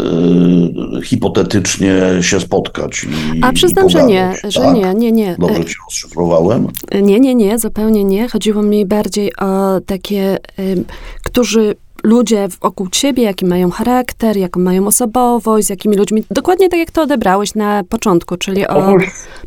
Y, 0.02 1.02
hipotetycznie 1.06 2.02
się 2.22 2.40
spotkać. 2.40 3.04
I, 3.36 3.42
A 3.42 3.52
przyznam, 3.52 3.90
że 3.90 4.04
nie, 4.04 4.34
że 4.44 4.62
tak? 4.62 4.76
nie, 4.76 4.94
nie, 4.94 5.12
nie. 5.12 5.36
Dobrze 5.40 5.66
cię 5.66 5.76
rozszyfrowałem? 5.86 6.68
Nie, 7.02 7.20
nie, 7.20 7.36
nie, 7.36 7.60
zupełnie 7.60 8.04
nie. 8.04 8.30
Chodziło 8.30 8.62
mi 8.64 8.86
bardziej 8.86 9.36
o 9.36 9.82
takie, 9.86 10.38
y, 10.60 10.84
którzy 11.24 11.76
ludzie 12.04 12.48
wokół 12.62 12.90
ciebie, 12.90 13.24
jaki 13.24 13.46
mają 13.46 13.72
charakter, 13.72 14.38
jaką 14.38 14.60
mają 14.60 14.88
osobowość, 14.88 15.68
z 15.68 15.70
jakimi 15.70 15.96
ludźmi, 15.96 16.24
dokładnie 16.32 16.70
tak 16.70 16.80
jak 16.80 16.92
to 16.92 17.02
odebrałeś 17.02 17.56
na 17.56 17.84
początku, 17.90 18.38
czyli 18.38 18.68
o 18.68 18.98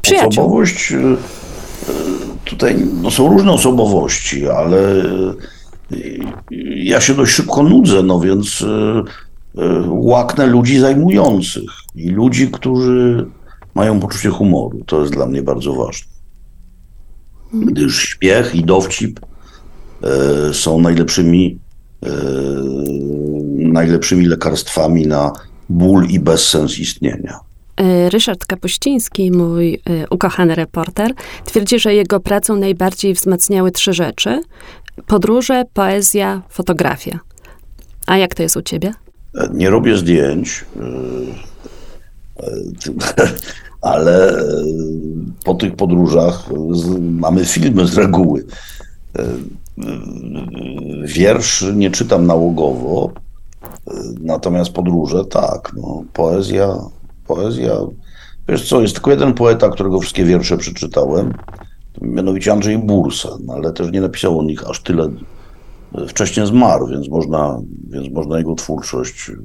przyjaciół. 0.02 0.28
Osobowość, 0.28 0.92
y, 0.92 0.96
y, 0.96 1.16
tutaj 2.44 2.76
no, 3.02 3.10
są 3.10 3.28
różne 3.28 3.52
osobowości, 3.52 4.48
ale 4.48 4.78
ja 6.76 7.00
się 7.00 7.14
dość 7.14 7.32
szybko 7.32 7.62
nudzę, 7.62 8.02
no 8.02 8.20
więc 8.20 8.64
łaknę 9.88 10.46
ludzi 10.46 10.78
zajmujących 10.78 11.70
i 11.94 12.10
ludzi, 12.10 12.48
którzy 12.50 13.26
mają 13.74 14.00
poczucie 14.00 14.30
humoru. 14.30 14.84
To 14.86 15.00
jest 15.00 15.12
dla 15.12 15.26
mnie 15.26 15.42
bardzo 15.42 15.72
ważne. 15.72 16.12
Gdyż 17.52 18.02
śmiech 18.02 18.54
i 18.54 18.64
dowcip 18.64 19.20
e, 20.02 20.54
są 20.54 20.80
najlepszymi, 20.80 21.58
e, 22.06 22.08
najlepszymi 23.56 24.26
lekarstwami 24.26 25.06
na 25.06 25.32
ból 25.68 26.06
i 26.06 26.20
bezsens 26.20 26.78
istnienia. 26.78 27.40
Ryszard 28.08 28.46
Kapuściński, 28.46 29.30
mój 29.30 29.80
ukochany 30.10 30.54
reporter, 30.54 31.12
twierdzi, 31.44 31.78
że 31.78 31.94
jego 31.94 32.20
pracą 32.20 32.56
najbardziej 32.56 33.14
wzmacniały 33.14 33.70
trzy 33.70 33.92
rzeczy: 33.92 34.42
podróże, 35.06 35.64
poezja, 35.74 36.42
fotografia. 36.48 37.20
A 38.06 38.16
jak 38.16 38.34
to 38.34 38.42
jest 38.42 38.56
u 38.56 38.62
ciebie? 38.62 38.92
Nie 39.54 39.70
robię 39.70 39.96
zdjęć, 39.96 40.64
e, 40.76 40.82
e, 42.46 43.28
ale 43.80 44.32
po 45.44 45.54
tych 45.54 45.76
podróżach 45.76 46.44
mamy 47.00 47.44
filmy 47.44 47.86
z 47.86 47.98
reguły. 47.98 48.44
E, 49.18 49.24
wiersz 51.04 51.64
nie 51.74 51.90
czytam 51.90 52.26
nałogowo, 52.26 53.10
natomiast 54.20 54.70
podróże 54.70 55.24
tak. 55.24 55.72
No, 55.76 56.04
poezja, 56.12 56.76
poezja. 57.26 57.76
Wiesz 58.48 58.68
co, 58.68 58.80
jest 58.80 58.94
tylko 58.94 59.10
jeden 59.10 59.34
poeta, 59.34 59.68
którego 59.68 60.00
wszystkie 60.00 60.24
wiersze 60.24 60.56
przeczytałem, 60.56 61.32
mianowicie 62.02 62.52
Andrzej 62.52 62.78
Bursa, 62.78 63.28
no, 63.44 63.54
ale 63.54 63.72
też 63.72 63.92
nie 63.92 64.00
napisał 64.00 64.38
o 64.38 64.42
nich 64.42 64.70
aż 64.70 64.82
tyle 64.82 65.08
wcześniej 66.08 66.46
zmarł, 66.46 66.86
więc 66.86 67.08
można, 67.08 67.60
więc 67.88 68.12
można 68.12 68.38
jego 68.38 68.54
twórczość 68.54 69.28
y, 69.28 69.36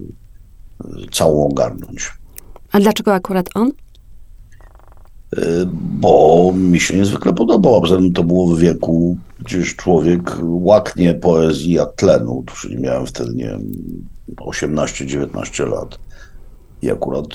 całą 1.11 1.47
ogarnąć. 1.47 2.11
A 2.71 2.79
dlaczego 2.79 3.13
akurat 3.13 3.49
on? 3.55 3.71
Y, 5.37 5.67
bo 5.73 6.51
mi 6.55 6.79
się 6.79 6.97
niezwykle 6.97 7.33
podobał, 7.33 7.81
tym 7.81 8.13
to 8.13 8.23
było 8.23 8.55
w 8.55 8.59
wieku, 8.59 9.17
gdzieś 9.39 9.75
człowiek 9.75 10.37
łaknie 10.43 11.13
poezji 11.13 11.73
jak 11.73 11.93
tlenu, 11.95 12.43
czyli 12.55 12.77
miałem 12.77 13.05
wtedy, 13.05 13.33
nie 13.35 13.45
wiem, 13.45 13.71
18-19 14.35 15.67
lat 15.69 15.99
i 16.81 16.91
akurat 16.91 17.27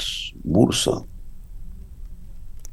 bursa. 0.45 1.01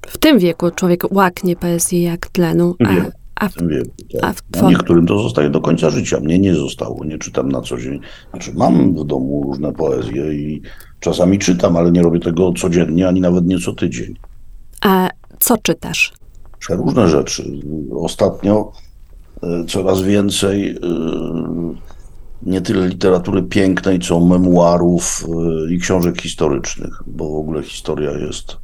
W 0.07 0.17
tym 0.17 0.39
wieku 0.39 0.71
człowiek 0.71 1.11
łaknie 1.11 1.55
poezji 1.55 2.01
jak 2.01 2.27
tlenu, 2.27 2.75
a, 2.85 3.22
a 3.35 3.49
w, 3.49 3.67
wieku, 3.67 3.91
tak. 4.11 4.23
a 4.23 4.33
w 4.33 4.61
no, 4.61 4.69
niektórym 4.69 5.07
to 5.07 5.19
zostaje 5.19 5.49
do 5.49 5.61
końca 5.61 5.89
życia. 5.89 6.19
Mnie 6.19 6.39
nie 6.39 6.55
zostało, 6.55 7.05
nie 7.05 7.17
czytam 7.17 7.51
na 7.51 7.61
co 7.61 7.77
dzień. 7.77 7.99
Znaczy, 8.29 8.51
mam 8.53 8.95
w 8.95 9.05
domu 9.05 9.43
różne 9.43 9.73
poezje 9.73 10.33
i 10.33 10.61
czasami 10.99 11.39
czytam, 11.39 11.77
ale 11.77 11.91
nie 11.91 12.01
robię 12.01 12.19
tego 12.19 12.53
codziennie, 12.53 13.07
ani 13.07 13.21
nawet 13.21 13.45
nie 13.45 13.59
co 13.59 13.73
tydzień. 13.73 14.15
A 14.81 15.09
co 15.39 15.57
czytasz? 15.57 16.13
Różne 16.69 17.07
rzeczy. 17.07 17.43
Ostatnio 17.91 18.71
e, 19.43 19.65
coraz 19.67 20.01
więcej 20.01 20.69
e, 20.69 20.77
nie 22.43 22.61
tyle 22.61 22.87
literatury 22.87 23.43
pięknej, 23.43 23.99
co 23.99 24.19
memuarów 24.19 25.25
e, 25.67 25.73
i 25.73 25.79
książek 25.79 26.21
historycznych, 26.21 27.03
bo 27.07 27.29
w 27.29 27.35
ogóle 27.35 27.63
historia 27.63 28.11
jest 28.11 28.62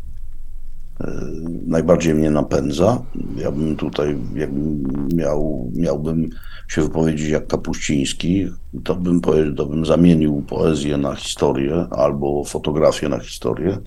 najbardziej 1.65 2.13
mnie 2.13 2.31
napędza. 2.31 3.01
Ja 3.37 3.51
bym 3.51 3.75
tutaj, 3.75 4.17
jakbym 4.35 4.83
miał, 5.15 5.71
miałbym 5.75 6.29
się 6.67 6.81
wypowiedzieć 6.81 7.29
jak 7.29 7.47
Kapuściński, 7.47 8.47
to 8.83 8.95
bym, 8.95 9.21
to 9.57 9.65
bym 9.65 9.85
zamienił 9.85 10.43
poezję 10.47 10.97
na 10.97 11.15
historię 11.15 11.85
albo 11.91 12.43
fotografię 12.43 13.09
na 13.09 13.19
historię. 13.19 13.77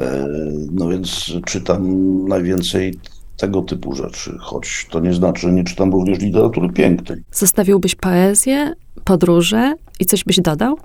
E, 0.00 0.26
no 0.72 0.88
więc 0.88 1.32
czytam 1.46 1.84
najwięcej 2.28 2.98
tego 3.36 3.62
typu 3.62 3.94
rzeczy, 3.94 4.36
choć 4.40 4.86
to 4.90 5.00
nie 5.00 5.14
znaczy, 5.14 5.40
że 5.40 5.52
nie 5.52 5.64
czytam 5.64 5.92
również 5.92 6.18
literatury 6.18 6.68
pięknej. 6.68 7.22
Zostawiłbyś 7.32 7.94
poezję, 7.94 8.72
podróże 9.04 9.74
i 10.00 10.06
coś 10.06 10.24
byś 10.24 10.40
dodał? 10.40 10.78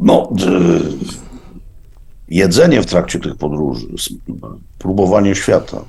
No, 0.00 0.32
jedzenie 2.30 2.82
w 2.82 2.86
trakcie 2.86 3.20
tych 3.20 3.36
podróży, 3.36 3.86
próbowanie 4.78 5.34
świata. 5.34 5.84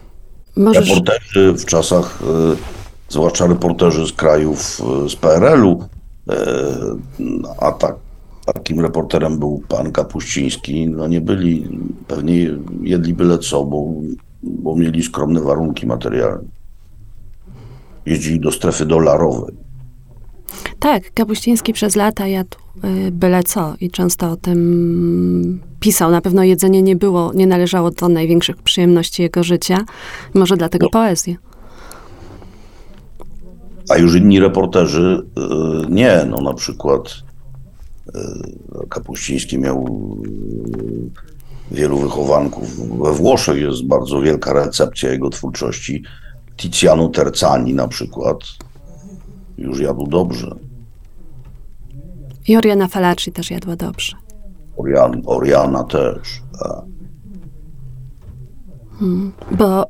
Możesz... 0.55 0.89
Reporterzy 0.89 1.53
w 1.53 1.65
czasach, 1.65 2.19
e, 2.23 2.55
zwłaszcza 3.09 3.47
reporterzy 3.47 4.07
z 4.07 4.13
krajów 4.13 4.81
e, 5.05 5.09
z 5.09 5.15
PRL-u, 5.15 5.83
e, 6.29 6.35
a 7.59 7.71
tak, 7.71 7.95
takim 8.45 8.79
reporterem 8.79 9.39
był 9.39 9.63
pan 9.67 9.91
Kapuściński, 9.91 10.87
no 10.87 11.07
nie 11.07 11.21
byli, 11.21 11.79
pewnie 12.07 12.49
jedli 12.81 13.13
byle 13.13 13.37
co, 13.37 13.63
bo, 13.63 13.85
bo 14.43 14.75
mieli 14.75 15.03
skromne 15.03 15.41
warunki 15.41 15.87
materialne. 15.87 16.47
Jeździli 18.05 18.39
do 18.39 18.51
strefy 18.51 18.85
dolarowej. 18.85 19.55
Tak, 20.79 21.13
Kapuściński 21.13 21.73
przez 21.73 21.95
lata 21.95 22.27
jadł 22.27 22.57
y, 23.07 23.11
byle 23.11 23.43
co 23.43 23.75
i 23.81 23.91
często 23.91 24.31
o 24.31 24.35
tym 24.35 25.61
pisał. 25.79 26.11
Na 26.11 26.21
pewno 26.21 26.43
jedzenie 26.43 26.81
nie 26.81 26.95
było, 26.95 27.31
nie 27.33 27.47
należało 27.47 27.91
do 27.91 28.09
największych 28.09 28.57
przyjemności 28.57 29.21
jego 29.21 29.43
życia. 29.43 29.85
Może 30.33 30.57
dlatego 30.57 30.85
no. 30.85 30.89
poezję. 30.89 31.35
A 33.89 33.97
już 33.97 34.15
inni 34.15 34.39
reporterzy 34.39 35.25
y, 35.37 35.41
nie, 35.89 36.25
no 36.29 36.37
na 36.37 36.53
przykład 36.53 37.13
y, 38.07 38.87
Kapuściński 38.89 39.57
miał 39.57 39.85
wielu 41.71 41.97
wychowanków. 41.97 42.97
We 42.99 43.13
Włoszech 43.13 43.61
jest 43.61 43.85
bardzo 43.85 44.21
wielka 44.21 44.53
recepcja 44.53 45.11
jego 45.11 45.29
twórczości. 45.29 46.03
Tiziano 46.57 47.09
Terzani 47.09 47.73
na 47.73 47.87
przykład 47.87 48.37
już 49.61 49.79
jadł 49.79 50.07
dobrze. 50.07 50.55
I 52.47 52.57
Oriana 52.57 52.87
Falacci 52.87 53.31
też 53.31 53.51
jadła 53.51 53.75
dobrze. 53.75 54.15
Orian, 54.77 55.21
Oriana 55.25 55.83
też. 55.83 56.41
Tak. 56.59 56.81
Hmm, 58.99 59.31
bo 59.51 59.85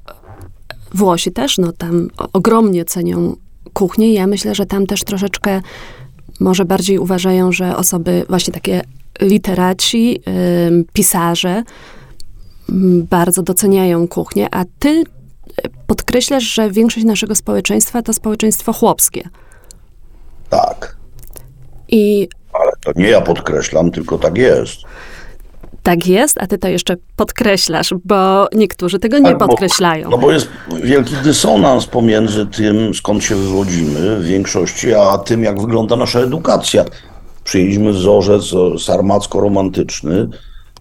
Włosi 0.93 1.31
też, 1.31 1.57
no 1.57 1.71
tam 1.71 2.07
ogromnie 2.33 2.85
cenią 2.85 3.35
kuchnię. 3.73 4.13
Ja 4.13 4.27
myślę, 4.27 4.55
że 4.55 4.65
tam 4.65 4.87
też 4.87 5.03
troszeczkę 5.03 5.61
może 6.39 6.65
bardziej 6.65 6.99
uważają, 6.99 7.51
że 7.51 7.77
osoby 7.77 8.25
właśnie 8.29 8.53
takie 8.53 8.81
literaci, 9.21 10.11
yy, 10.11 10.85
pisarze 10.93 11.63
yy, 12.69 12.75
bardzo 13.09 13.43
doceniają 13.43 14.07
kuchnię, 14.07 14.47
a 14.51 14.65
ty 14.79 15.03
podkreślasz, 15.87 16.43
że 16.43 16.71
większość 16.71 17.05
naszego 17.05 17.35
społeczeństwa 17.35 18.01
to 18.01 18.13
społeczeństwo 18.13 18.73
chłopskie. 18.73 19.29
Tak. 20.51 20.95
I... 21.87 22.27
Ale 22.53 22.71
to 22.85 22.91
nie 22.95 23.09
ja 23.09 23.21
podkreślam, 23.21 23.91
tylko 23.91 24.17
tak 24.17 24.37
jest. 24.37 24.77
Tak 25.83 26.07
jest, 26.07 26.37
a 26.41 26.47
ty 26.47 26.57
to 26.57 26.67
jeszcze 26.67 26.95
podkreślasz, 27.15 27.93
bo 28.05 28.47
niektórzy 28.53 28.99
tego 28.99 29.19
nie 29.19 29.29
Tak, 29.29 29.37
podkreślają. 29.37 30.09
No 30.09 30.17
bo 30.17 30.31
jest 30.31 30.47
wielki 30.83 31.15
dysonans 31.23 31.85
pomiędzy 31.85 32.45
tym, 32.45 32.93
skąd 32.93 33.23
się 33.23 33.35
wywodzimy 33.35 34.19
w 34.19 34.25
większości, 34.25 34.93
a 34.93 35.17
tym, 35.17 35.43
jak 35.43 35.61
wygląda 35.61 35.95
nasza 35.95 36.19
edukacja. 36.19 36.85
Przyjęliśmy 37.43 37.91
wzorzec 37.91 38.53
e, 38.53 38.79
sarmacko-romantyczny 38.79 40.27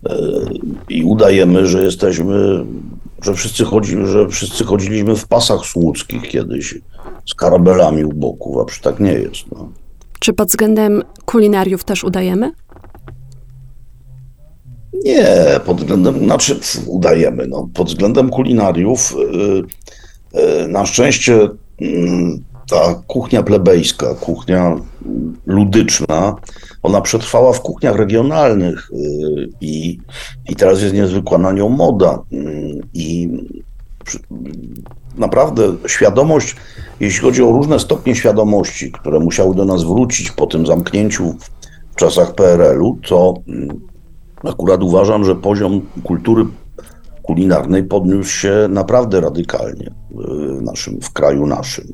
e, 0.06 0.16
i 0.88 1.04
udajemy, 1.04 1.66
że 1.66 1.83
jesteśmy, 1.83 2.64
że 3.22 3.35
wszyscy, 3.35 3.64
chodzi, 3.64 3.96
że 4.04 4.28
wszyscy 4.28 4.64
chodziliśmy 4.64 5.16
w 5.16 5.28
pasach 5.28 5.66
słudzkich 5.66 6.22
kiedyś 6.22 6.74
z 7.30 7.34
karabelami 7.34 8.04
u 8.04 8.12
boków, 8.12 8.58
a 8.58 8.64
przy 8.64 8.82
tak 8.82 9.00
nie 9.00 9.12
jest. 9.12 9.50
No. 9.52 9.68
Czy 10.20 10.32
pod 10.32 10.48
względem 10.48 11.02
kulinariów 11.24 11.84
też 11.84 12.04
udajemy? 12.04 12.52
Nie, 15.04 15.60
pod 15.64 15.80
względem, 15.80 16.18
znaczy 16.18 16.60
udajemy, 16.86 17.46
no, 17.46 17.68
pod 17.74 17.88
względem 17.88 18.30
kulinariów 18.30 19.14
y, 20.34 20.38
y, 20.38 20.68
na 20.68 20.86
szczęście 20.86 21.48
mm, 21.80 22.44
ta 22.70 23.02
kuchnia 23.06 23.42
plebejska, 23.42 24.14
kuchnia 24.14 24.76
ludyczna, 25.46 26.36
ona 26.82 27.00
przetrwała 27.00 27.52
w 27.52 27.60
kuchniach 27.60 27.96
regionalnych 27.96 28.90
y, 28.90 29.48
i, 29.60 29.98
i 30.48 30.56
teraz 30.56 30.82
jest 30.82 30.94
niezwykła 30.94 31.38
na 31.38 31.52
nią 31.52 31.68
moda 31.68 32.18
Mm, 32.32 32.80
i 32.94 33.28
naprawdę 35.16 35.62
świadomość, 35.86 36.56
jeśli 37.00 37.20
chodzi 37.20 37.42
o 37.42 37.52
różne 37.52 37.78
stopnie 37.78 38.14
świadomości, 38.14 38.92
które 38.92 39.20
musiały 39.20 39.54
do 39.54 39.64
nas 39.64 39.84
wrócić 39.84 40.30
po 40.30 40.46
tym 40.46 40.66
zamknięciu 40.66 41.34
w 41.90 41.96
czasach 41.96 42.34
PRL-u, 42.34 42.98
to 43.08 43.34
mm, 43.48 43.80
Akurat 44.44 44.82
uważam, 44.82 45.24
że 45.24 45.36
poziom 45.36 45.80
kultury 46.04 46.44
kulinarnej 47.22 47.84
podniósł 47.84 48.30
się 48.30 48.66
naprawdę 48.70 49.20
radykalnie 49.20 49.90
w, 50.10 50.62
naszym, 50.62 51.00
w 51.00 51.12
kraju 51.12 51.46
naszym. 51.46 51.84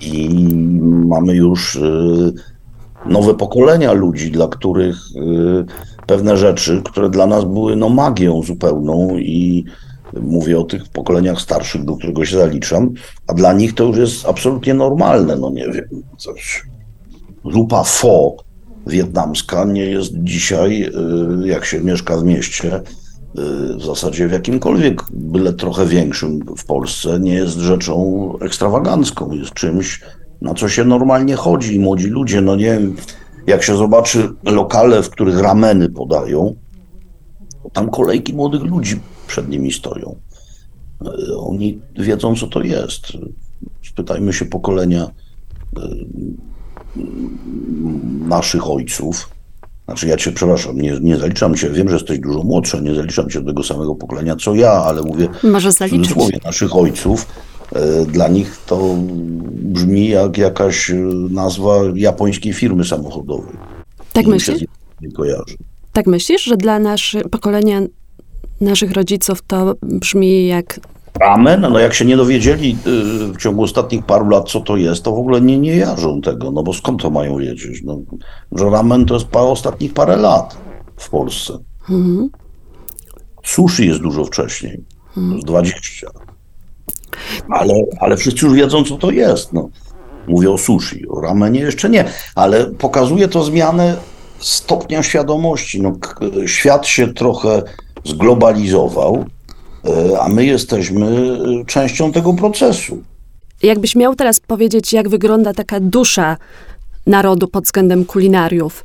I 0.00 0.48
mamy 1.06 1.34
już 1.34 1.76
y, 1.76 2.32
nowe 3.06 3.34
pokolenia 3.34 3.92
ludzi, 3.92 4.30
dla 4.30 4.48
których 4.48 4.96
y, 5.16 5.64
pewne 6.06 6.36
rzeczy, 6.36 6.82
które 6.84 7.10
dla 7.10 7.26
nas 7.26 7.44
były 7.44 7.76
no, 7.76 7.88
magią 7.88 8.42
zupełną 8.42 9.16
i 9.18 9.64
mówię 10.20 10.58
o 10.58 10.64
tych 10.64 10.88
pokoleniach 10.88 11.40
starszych, 11.40 11.84
do 11.84 11.96
którego 11.96 12.24
się 12.24 12.36
zaliczam, 12.36 12.90
a 13.26 13.34
dla 13.34 13.52
nich 13.52 13.74
to 13.74 13.84
już 13.84 13.96
jest 13.96 14.26
absolutnie 14.26 14.74
normalne, 14.74 15.36
no 15.36 15.50
nie 15.50 15.68
wiem, 15.68 16.02
coś. 16.18 16.66
Pho 17.84 18.36
wietnamska 18.86 19.64
nie 19.64 19.84
jest 19.84 20.12
dzisiaj, 20.14 20.82
y, 21.44 21.48
jak 21.48 21.64
się 21.64 21.80
mieszka 21.80 22.16
w 22.16 22.24
mieście, 22.24 22.76
y, 22.76 22.80
w 23.76 23.84
zasadzie 23.84 24.28
w 24.28 24.32
jakimkolwiek, 24.32 25.02
byle 25.12 25.52
trochę 25.52 25.86
większym 25.86 26.40
w 26.58 26.64
Polsce, 26.64 27.20
nie 27.20 27.34
jest 27.34 27.56
rzeczą 27.56 28.32
ekstrawagancką, 28.40 29.32
jest 29.32 29.52
czymś, 29.52 30.00
na 30.40 30.54
co 30.54 30.68
się 30.68 30.84
normalnie 30.84 31.34
chodzi. 31.34 31.78
Młodzi 31.78 32.06
ludzie, 32.06 32.40
no 32.40 32.56
nie 32.56 32.64
wiem, 32.64 32.96
jak 33.46 33.62
się 33.62 33.76
zobaczy 33.76 34.30
lokale, 34.44 35.02
w 35.02 35.10
których 35.10 35.38
rameny 35.38 35.88
podają, 35.88 36.54
to 37.62 37.70
tam 37.70 37.90
kolejki 37.90 38.34
młodych 38.34 38.62
ludzi 38.62 39.00
przed 39.26 39.48
nimi 39.48 39.72
stoją. 39.72 40.16
Y, 41.02 41.36
Oni 41.38 41.80
wiedzą, 41.98 42.36
co 42.36 42.46
to 42.46 42.62
jest. 42.62 43.06
Spytajmy 43.82 44.32
się 44.32 44.44
pokolenia 44.44 45.10
naszych 48.28 48.70
ojców. 48.70 49.28
Znaczy 49.84 50.08
ja 50.08 50.16
cię 50.16 50.32
przepraszam, 50.32 50.80
nie, 50.80 51.00
nie 51.00 51.16
zaliczam 51.16 51.54
cię, 51.54 51.70
wiem, 51.70 51.88
że 51.88 51.94
jesteś 51.94 52.18
dużo 52.18 52.42
młodsza, 52.42 52.80
nie 52.80 52.94
zaliczam 52.94 53.30
cię 53.30 53.40
do 53.40 53.46
tego 53.46 53.62
samego 53.62 53.94
pokolenia 53.94 54.36
co 54.36 54.54
ja, 54.54 54.72
ale 54.72 55.02
mówię 55.02 55.28
Może 55.42 55.72
w 55.72 55.74
cudzysłowie 55.74 56.38
naszych 56.44 56.76
ojców. 56.76 57.26
E, 57.72 58.04
Dla 58.06 58.28
nich 58.28 58.60
to 58.66 58.94
brzmi 59.52 60.08
jak 60.08 60.38
jakaś 60.38 60.90
e, 60.90 60.94
nazwa 61.30 61.74
japońskiej 61.94 62.52
firmy 62.52 62.84
samochodowej. 62.84 63.56
Tak 64.12 64.26
myślisz? 64.26 64.64
nie 65.00 65.12
kojarzy. 65.12 65.56
Tak 65.92 66.06
myślisz, 66.06 66.44
że 66.44 66.56
dla 66.56 66.78
naszy, 66.78 67.20
pokolenia 67.20 67.80
naszych 68.60 68.92
rodziców 68.92 69.42
to 69.46 69.74
brzmi 69.82 70.46
jak 70.46 70.80
Ramen, 71.20 71.60
no 71.60 71.78
jak 71.78 71.94
się 71.94 72.04
nie 72.04 72.16
dowiedzieli 72.16 72.76
y, 72.86 73.32
w 73.32 73.36
ciągu 73.36 73.62
ostatnich 73.62 74.04
paru 74.04 74.28
lat, 74.28 74.48
co 74.48 74.60
to 74.60 74.76
jest, 74.76 75.02
to 75.02 75.12
w 75.12 75.18
ogóle 75.18 75.40
nie, 75.40 75.58
nie 75.58 75.76
jarzą 75.76 76.20
tego, 76.20 76.50
no 76.50 76.62
bo 76.62 76.72
skąd 76.72 77.02
to 77.02 77.10
mają 77.10 77.38
wiedzieć? 77.38 77.82
No, 77.84 77.98
że 78.52 78.70
ramen 78.70 79.06
to 79.06 79.14
jest 79.14 79.26
pa, 79.26 79.40
ostatnich 79.40 79.94
parę 79.94 80.16
lat 80.16 80.56
w 80.96 81.10
Polsce. 81.10 81.58
Sushi 83.44 83.86
jest 83.86 84.00
dużo 84.00 84.24
wcześniej, 84.24 84.84
jest 85.16 85.46
20. 85.46 86.06
Ale, 87.50 87.74
ale 88.00 88.16
wszyscy 88.16 88.46
już 88.46 88.54
wiedzą, 88.54 88.84
co 88.84 88.96
to 88.96 89.10
jest. 89.10 89.52
No. 89.52 89.68
Mówię 90.28 90.50
o 90.50 90.58
sushi, 90.58 91.08
o 91.08 91.20
ramenie 91.20 91.60
jeszcze 91.60 91.90
nie, 91.90 92.04
ale 92.34 92.66
pokazuje 92.66 93.28
to 93.28 93.44
zmianę 93.44 93.96
stopnia 94.38 95.02
świadomości. 95.02 95.82
No, 95.82 95.92
świat 96.46 96.86
się 96.86 97.14
trochę 97.14 97.62
zglobalizował, 98.04 99.24
e, 99.84 100.20
a 100.20 100.28
my 100.28 100.44
jesteśmy 100.44 101.06
e, 101.06 101.64
częścią 101.64 102.12
tego 102.12 102.34
procesu. 102.34 103.02
Jakbyś 103.62 103.96
miał 103.96 104.14
teraz 104.14 104.40
powiedzieć, 104.40 104.92
jak 104.92 105.08
wygląda 105.08 105.52
taka 105.52 105.80
dusza 105.80 106.36
narodu 107.06 107.48
pod 107.48 107.64
względem 107.64 108.04
kulinariów, 108.04 108.84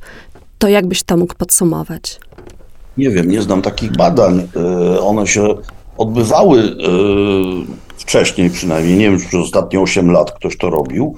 to 0.58 0.68
jakbyś 0.68 1.02
to 1.02 1.16
mógł 1.16 1.34
podsumować? 1.34 2.20
Nie 2.98 3.10
wiem, 3.10 3.30
nie 3.30 3.42
znam 3.42 3.62
takich 3.62 3.92
badań. 3.96 4.48
E, 4.96 5.00
One 5.00 5.26
się 5.26 5.54
odbywały 5.98 6.76
wcześniej 8.00 8.50
przynajmniej, 8.50 8.98
nie 8.98 9.10
wiem, 9.10 9.20
czy 9.20 9.28
przez 9.28 9.40
ostatnie 9.40 9.80
8 9.80 10.10
lat 10.10 10.32
ktoś 10.32 10.56
to 10.56 10.70
robił. 10.70 11.14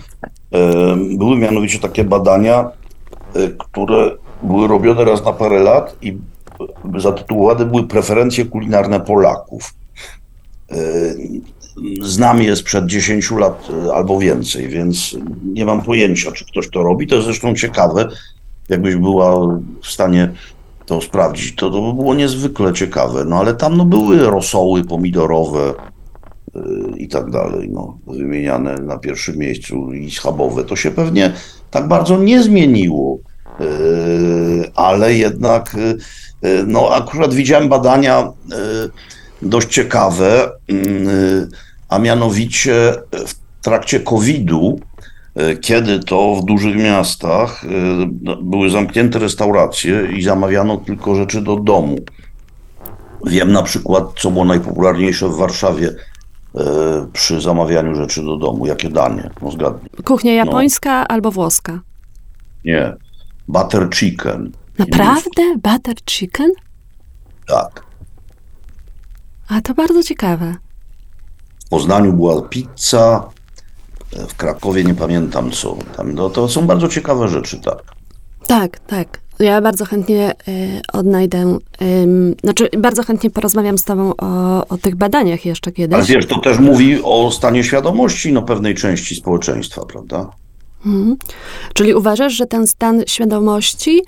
E, 0.52 0.96
Były 1.16 1.36
mianowicie 1.36 1.78
takie 1.78 2.04
badania, 2.04 2.70
e, 3.34 3.48
które 3.58 4.10
były 4.42 4.68
robione 4.68 5.04
raz 5.04 5.24
na 5.24 5.32
parę 5.32 5.58
lat 5.58 5.96
i 6.02 6.18
zatytułowane 6.98 7.64
były 7.66 7.86
preferencje 7.86 8.44
kulinarne 8.44 9.00
Polaków. 9.00 9.74
E, 10.70 10.76
Znam 12.02 12.42
je 12.42 12.56
sprzed 12.56 12.86
10 12.86 13.30
lat 13.30 13.68
albo 13.94 14.18
więcej, 14.18 14.68
więc 14.68 15.16
nie 15.44 15.64
mam 15.64 15.82
pojęcia, 15.82 16.32
czy 16.32 16.44
ktoś 16.44 16.70
to 16.70 16.82
robi. 16.82 17.06
To 17.06 17.14
jest 17.14 17.26
zresztą 17.26 17.54
ciekawe, 17.54 18.08
jakbyś 18.68 18.96
była 18.96 19.46
w 19.82 19.86
stanie 19.86 20.32
to 20.86 21.00
sprawdzić, 21.00 21.54
to, 21.54 21.70
to 21.70 21.82
by 21.82 21.92
było 21.94 22.14
niezwykle 22.14 22.72
ciekawe. 22.72 23.24
No 23.24 23.36
ale 23.38 23.54
tam 23.54 23.76
no, 23.76 23.84
były 23.84 24.18
rosoły 24.18 24.84
pomidorowe 24.84 25.74
i 26.96 27.08
tak 27.08 27.30
dalej, 27.30 27.68
no, 27.72 27.98
wymieniane 28.06 28.74
na 28.74 28.98
pierwszym 28.98 29.36
miejscu 29.36 29.92
i 29.92 30.10
schabowe. 30.10 30.64
To 30.64 30.76
się 30.76 30.90
pewnie 30.90 31.32
tak 31.70 31.88
bardzo 31.88 32.18
nie 32.18 32.42
zmieniło, 32.42 33.18
y, 33.60 34.70
ale 34.74 35.14
jednak, 35.14 35.74
y, 35.74 36.48
y, 36.48 36.64
no 36.66 36.94
akurat 36.94 37.34
widziałem 37.34 37.68
badania 37.68 38.22
y, 38.22 39.48
dość 39.48 39.68
ciekawe, 39.68 40.50
y, 40.70 41.48
a 41.88 41.98
mianowicie 41.98 42.94
w 43.26 43.34
trakcie 43.62 44.00
COVID-u 44.00 44.80
kiedy 45.60 46.00
to 46.00 46.34
w 46.34 46.44
dużych 46.44 46.76
miastach 46.76 47.64
no, 48.22 48.36
były 48.36 48.70
zamknięte 48.70 49.18
restauracje 49.18 50.08
i 50.16 50.22
zamawiano 50.22 50.76
tylko 50.76 51.14
rzeczy 51.14 51.42
do 51.42 51.56
domu. 51.56 51.96
Wiem 53.26 53.52
na 53.52 53.62
przykład, 53.62 54.04
co 54.18 54.30
było 54.30 54.44
najpopularniejsze 54.44 55.28
w 55.28 55.36
Warszawie 55.36 55.94
przy 57.12 57.40
zamawianiu 57.40 57.94
rzeczy 57.94 58.22
do 58.22 58.36
domu. 58.36 58.66
Jakie 58.66 58.88
danie? 58.90 59.30
No 59.42 59.50
zgadnij. 59.50 59.90
Kuchnia 60.04 60.32
japońska 60.34 61.08
albo 61.08 61.30
włoska? 61.30 61.80
Nie. 62.64 62.96
Butter 63.48 63.90
chicken. 63.90 64.52
Naprawdę? 64.78 65.42
Butter 65.62 65.94
chicken? 66.10 66.50
Tak. 67.46 67.84
A 69.48 69.60
to 69.60 69.74
bardzo 69.74 70.02
ciekawe. 70.02 70.54
W 71.66 71.68
Poznaniu 71.68 72.12
była 72.12 72.42
pizza, 72.42 73.28
e, 74.16 74.26
w 74.26 74.34
Krakowie 74.34 74.84
nie 74.84 74.94
pamiętam 74.94 75.50
co. 75.50 75.76
Tam, 75.96 76.14
no, 76.14 76.30
to 76.30 76.48
są 76.48 76.66
bardzo 76.66 76.88
ciekawe 76.88 77.28
rzeczy, 77.28 77.60
tak. 77.60 77.82
Tak, 78.46 78.78
tak. 78.78 79.21
Ja 79.42 79.60
bardzo 79.60 79.84
chętnie 79.84 80.32
y, 80.48 80.80
odnajdę, 80.92 81.58
znaczy 82.42 82.68
bardzo 82.78 83.02
chętnie 83.02 83.30
porozmawiam 83.30 83.78
z 83.78 83.84
tobą 83.84 84.12
o, 84.18 84.68
o 84.68 84.78
tych 84.78 84.96
badaniach 84.96 85.44
jeszcze 85.46 85.68
Ale 85.68 85.74
kiedyś. 85.74 86.08
wiesz, 86.08 86.26
to 86.26 86.40
też 86.40 86.58
mówi 86.58 87.02
o 87.02 87.30
stanie 87.30 87.64
świadomości 87.64 88.32
no, 88.32 88.42
pewnej 88.42 88.74
części 88.74 89.14
społeczeństwa, 89.14 89.84
prawda? 89.84 90.30
Czyli 91.74 91.94
uważasz, 91.94 92.32
że 92.32 92.46
ten 92.46 92.66
stan 92.66 93.02
świadomości 93.06 94.02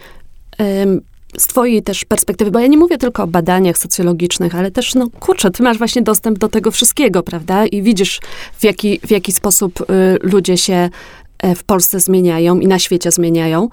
z 1.38 1.46
twojej 1.46 1.82
też 1.82 2.04
perspektywy, 2.04 2.50
bo 2.50 2.58
ja 2.58 2.66
nie 2.66 2.78
mówię 2.78 2.98
tylko 2.98 3.22
o 3.22 3.26
badaniach 3.26 3.78
socjologicznych, 3.78 4.54
ale 4.54 4.70
też, 4.70 4.94
no 4.94 5.08
kurczę, 5.20 5.50
ty 5.50 5.62
masz 5.62 5.78
właśnie 5.78 6.02
dostęp 6.02 6.38
do 6.38 6.48
tego 6.48 6.70
wszystkiego, 6.70 7.22
prawda? 7.22 7.66
I 7.66 7.82
widzisz, 7.82 8.20
w 8.58 8.64
jaki, 8.64 9.00
w 9.06 9.10
jaki 9.10 9.32
sposób 9.32 9.80
y, 9.80 9.84
ludzie 10.22 10.56
się 10.56 10.90
E, 11.38 11.54
w 11.54 11.64
Polsce 11.64 12.00
zmieniają 12.00 12.58
i 12.60 12.66
na 12.66 12.78
świecie 12.78 13.10
zmieniają. 13.10 13.68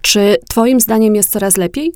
Czy 0.00 0.36
Twoim 0.48 0.80
zdaniem 0.80 1.14
jest 1.14 1.30
coraz 1.30 1.56
lepiej? 1.56 1.92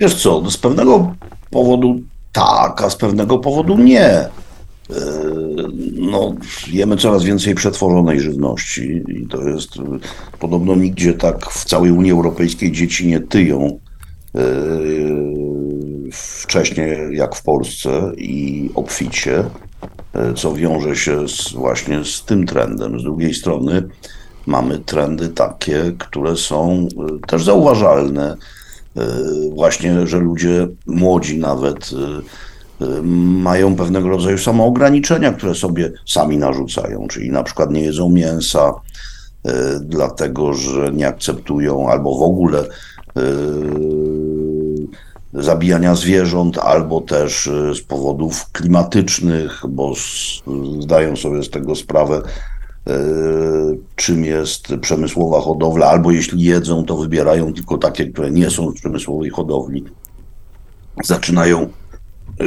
Wiesz 0.00 0.22
co, 0.22 0.40
no 0.40 0.50
z 0.50 0.56
pewnego 0.56 1.14
powodu 1.50 2.00
tak, 2.32 2.82
a 2.82 2.90
z 2.90 2.96
pewnego 2.96 3.38
powodu 3.38 3.78
nie. 3.78 4.08
E, 4.08 4.30
no, 5.92 6.34
jemy 6.70 6.96
coraz 6.96 7.24
więcej 7.24 7.54
przetworzonej 7.54 8.20
żywności 8.20 9.02
i 9.08 9.26
to 9.26 9.42
jest 9.42 9.68
podobno 10.38 10.74
nigdzie 10.74 11.14
tak 11.14 11.50
w 11.50 11.64
całej 11.64 11.90
Unii 11.90 12.12
Europejskiej 12.12 12.72
dzieci 12.72 13.06
nie 13.06 13.20
tyją 13.20 13.78
wcześniej 16.12 17.16
jak 17.16 17.36
w 17.36 17.42
Polsce 17.42 18.12
i 18.16 18.70
obficie, 18.74 19.44
co 20.36 20.54
wiąże 20.54 20.96
się 20.96 21.28
z, 21.28 21.52
właśnie 21.52 22.04
z 22.04 22.22
tym 22.24 22.46
trendem. 22.46 23.00
Z 23.00 23.02
drugiej 23.02 23.34
strony 23.34 23.88
mamy 24.46 24.78
trendy 24.78 25.28
takie, 25.28 25.92
które 25.98 26.36
są 26.36 26.88
też 27.26 27.44
zauważalne. 27.44 28.36
Właśnie, 29.54 30.06
że 30.06 30.18
ludzie 30.18 30.68
młodzi 30.86 31.38
nawet 31.38 31.90
mają 33.42 33.76
pewnego 33.76 34.08
rodzaju 34.08 34.38
samoograniczenia, 34.38 35.32
które 35.32 35.54
sobie 35.54 35.92
sami 36.06 36.38
narzucają, 36.38 37.08
czyli 37.08 37.30
na 37.30 37.42
przykład 37.42 37.70
nie 37.70 37.80
jedzą 37.80 38.10
mięsa, 38.10 38.72
e, 39.44 39.80
dlatego 39.80 40.54
że 40.54 40.92
nie 40.92 41.08
akceptują 41.08 41.88
albo 41.88 42.18
w 42.18 42.22
ogóle 42.22 42.60
e, 42.60 43.22
zabijania 45.36 45.94
zwierząt, 45.94 46.58
albo 46.58 47.00
też 47.00 47.46
e, 47.46 47.74
z 47.74 47.80
powodów 47.80 48.52
klimatycznych, 48.52 49.62
bo 49.68 49.92
zdają 50.80 51.16
sobie 51.16 51.42
z 51.42 51.50
tego 51.50 51.74
sprawę, 51.74 52.22
czym 53.96 54.24
jest 54.24 54.66
przemysłowa 54.80 55.40
hodowla, 55.40 55.86
albo 55.86 56.10
jeśli 56.10 56.42
jedzą, 56.42 56.84
to 56.84 56.96
wybierają 56.96 57.52
tylko 57.52 57.78
takie, 57.78 58.06
które 58.06 58.30
nie 58.30 58.50
są 58.50 58.70
z 58.70 58.74
przemysłowej 58.74 59.30
hodowli. 59.30 59.84
Zaczynają 61.04 61.68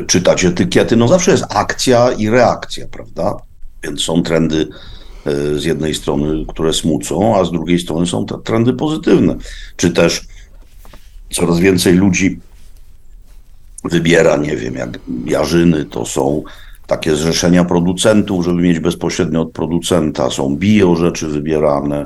czytać 0.08 0.46
etykiety, 0.46 0.96
no 0.96 1.08
zawsze 1.08 1.32
jest 1.32 1.46
akcja 1.50 2.12
i 2.12 2.30
reakcja, 2.30 2.88
prawda? 2.88 3.36
Więc 3.84 4.02
są 4.02 4.24
trendy 4.24 4.68
z 5.56 5.64
jednej 5.64 5.96
strony, 5.96 6.46
które 6.48 6.74
smucą, 6.74 7.40
a 7.40 7.46
z 7.46 7.52
drugiej 7.52 7.80
strony 7.80 8.08
są 8.08 8.26
te 8.26 8.38
trendy 8.44 8.74
pozytywne. 8.74 9.36
Czy 9.76 9.92
też 9.92 10.28
coraz 11.32 11.60
więcej 11.60 11.94
ludzi 11.94 12.40
wybiera, 13.84 14.38
nie 14.38 14.56
wiem, 14.56 14.76
jak 14.76 15.00
jarzyny, 15.26 15.86
to 15.86 16.06
są 16.06 16.44
takie 16.88 17.16
zrzeszenia 17.16 17.66
producentów, 17.66 18.46
żeby 18.46 18.62
mieć 18.62 18.80
bezpośrednio 18.80 19.42
od 19.42 19.52
producenta, 19.52 20.30
są 20.30 20.56
bio 20.56 20.96
rzeczy 20.96 21.28
wybierane, 21.28 22.06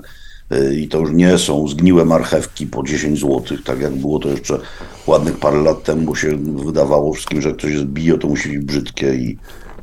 Y, 0.51 0.76
i 0.76 0.88
to 0.88 0.99
już 0.99 1.11
nie 1.11 1.38
są 1.38 1.67
zgniłe 1.67 2.05
marchewki 2.05 2.67
po 2.67 2.84
10 2.84 3.19
zł, 3.19 3.57
tak 3.65 3.80
jak 3.80 3.95
było 3.95 4.19
to 4.19 4.30
jeszcze 4.30 4.59
ładnych 5.07 5.38
parę 5.38 5.61
lat 5.61 5.84
temu, 5.84 6.01
bo 6.01 6.15
się 6.15 6.38
wydawało 6.38 7.13
wszystkim, 7.13 7.41
że 7.41 7.53
ktoś 7.53 7.71
jest 7.71 7.86
bio, 7.86 8.17
to 8.17 8.28
musi 8.28 8.49
być 8.49 8.65
brzydkie 8.65 9.15
i, 9.15 9.38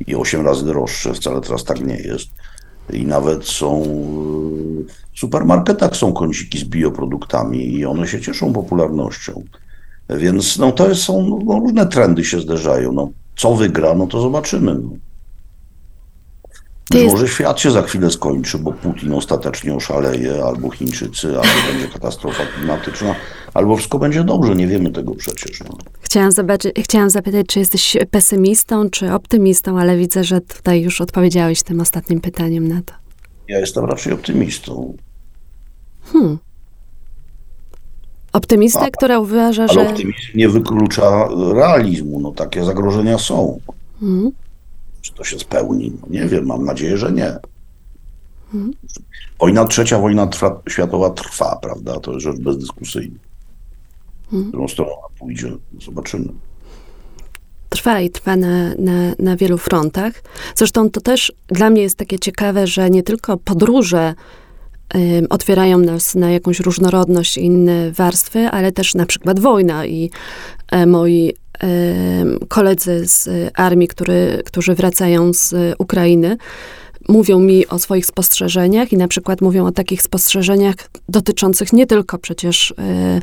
i 0.07 0.15
8 0.15 0.45
razy 0.45 0.65
droższe. 0.65 1.13
Wcale 1.13 1.41
teraz 1.41 1.63
tak 1.63 1.81
nie 1.85 1.95
jest. 1.95 2.27
I 2.93 3.05
nawet 3.05 3.45
są 3.45 3.83
y, 3.83 4.93
w 5.13 5.19
supermarketach 5.19 5.95
są 5.95 6.13
kąciki 6.13 6.59
z 6.59 6.63
bioproduktami 6.63 7.73
i 7.73 7.85
one 7.85 8.07
się 8.07 8.21
cieszą 8.21 8.53
popularnością. 8.53 9.43
Więc 10.17 10.57
no, 10.57 10.71
to 10.71 10.95
są 10.95 11.41
no, 11.45 11.59
różne 11.59 11.85
trendy 11.85 12.25
się 12.25 12.39
zderzają. 12.39 12.91
No, 12.91 13.09
co 13.37 13.55
wygra, 13.55 13.93
no 13.93 14.07
to 14.07 14.21
zobaczymy. 14.21 14.75
No. 14.75 14.89
Być 16.91 17.01
jest... 17.01 17.13
może 17.13 17.27
świat 17.27 17.59
się 17.59 17.71
za 17.71 17.81
chwilę 17.81 18.11
skończy, 18.11 18.57
bo 18.57 18.71
Putin 18.71 19.13
ostatecznie 19.13 19.75
oszaleje, 19.75 20.43
albo 20.43 20.71
Chińczycy, 20.71 21.27
albo 21.27 21.71
będzie 21.73 21.87
katastrofa 21.87 22.43
klimatyczna, 22.45 23.15
albo 23.53 23.75
wszystko 23.75 23.99
będzie 23.99 24.23
dobrze, 24.23 24.55
nie 24.55 24.67
wiemy 24.67 24.91
tego 24.91 25.15
przecież. 25.15 25.59
No. 25.59 25.77
Chciałam, 26.01 26.31
zobaczyć, 26.31 26.71
chciałam 26.79 27.09
zapytać, 27.09 27.45
czy 27.47 27.59
jesteś 27.59 27.97
pesymistą, 28.11 28.89
czy 28.89 29.13
optymistą, 29.13 29.79
ale 29.79 29.97
widzę, 29.97 30.23
że 30.23 30.41
tutaj 30.41 30.81
już 30.81 31.01
odpowiedziałeś 31.01 31.63
tym 31.63 31.81
ostatnim 31.81 32.21
pytaniem 32.21 32.67
na 32.67 32.81
to. 32.81 32.93
Ja 33.47 33.59
jestem 33.59 33.85
raczej 33.85 34.13
optymistą. 34.13 34.97
Hmm. 36.03 36.37
Optymista, 38.33 38.81
A, 38.81 38.91
która 38.91 39.19
uważa, 39.19 39.63
ale 39.63 39.73
że... 39.73 39.89
optymizm 39.89 40.19
nie 40.35 40.49
wyklucza 40.49 41.27
realizmu. 41.53 42.19
No 42.19 42.31
takie 42.31 42.63
zagrożenia 42.63 43.17
są. 43.17 43.59
Hmm. 43.99 44.31
Czy 45.01 45.13
to 45.13 45.23
się 45.23 45.39
spełni? 45.39 45.91
No 46.01 46.07
nie 46.09 46.27
wiem, 46.27 46.45
mam 46.45 46.65
nadzieję, 46.65 46.97
że 46.97 47.11
nie. 47.11 47.35
Wojna 49.39 49.65
trzecia, 49.65 49.99
wojna 49.99 50.27
trwa, 50.27 50.61
światowa 50.69 51.09
trwa, 51.09 51.59
prawda? 51.61 51.99
To 51.99 52.11
jest 52.11 52.23
rzecz 52.23 52.39
bezdyskusyjna. 52.39 53.19
W 54.31 54.47
którą 54.47 54.67
stronę 54.67 54.91
pójdzie, 55.19 55.51
zobaczymy. 55.81 56.27
Trwa 57.69 58.01
i 58.01 58.09
trwa 58.09 58.35
na, 58.35 58.69
na, 58.79 59.13
na 59.19 59.37
wielu 59.37 59.57
frontach. 59.57 60.13
Zresztą 60.55 60.89
to 60.89 61.01
też 61.01 61.31
dla 61.47 61.69
mnie 61.69 61.81
jest 61.81 61.97
takie 61.97 62.19
ciekawe, 62.19 62.67
że 62.67 62.89
nie 62.89 63.03
tylko 63.03 63.37
podróże 63.37 64.13
otwierają 65.29 65.77
nas 65.77 66.15
na 66.15 66.31
jakąś 66.31 66.59
różnorodność 66.59 67.37
i 67.37 67.45
inne 67.45 67.91
warstwy, 67.91 68.39
ale 68.39 68.71
też 68.71 68.95
na 68.95 69.05
przykład 69.05 69.39
wojna 69.39 69.85
i 69.85 70.11
y, 70.73 70.85
moi 70.85 71.33
koledzy 72.47 73.07
z 73.07 73.29
armii, 73.53 73.87
który, 73.87 74.41
którzy 74.45 74.75
wracają 74.75 75.33
z 75.33 75.55
Ukrainy, 75.77 76.37
mówią 77.07 77.39
mi 77.39 77.67
o 77.67 77.79
swoich 77.79 78.05
spostrzeżeniach 78.05 78.93
i 78.93 78.97
na 78.97 79.07
przykład 79.07 79.41
mówią 79.41 79.65
o 79.65 79.71
takich 79.71 80.01
spostrzeżeniach 80.01 80.75
dotyczących 81.09 81.73
nie 81.73 81.87
tylko 81.87 82.17
przecież 82.17 82.73
e, 82.77 83.21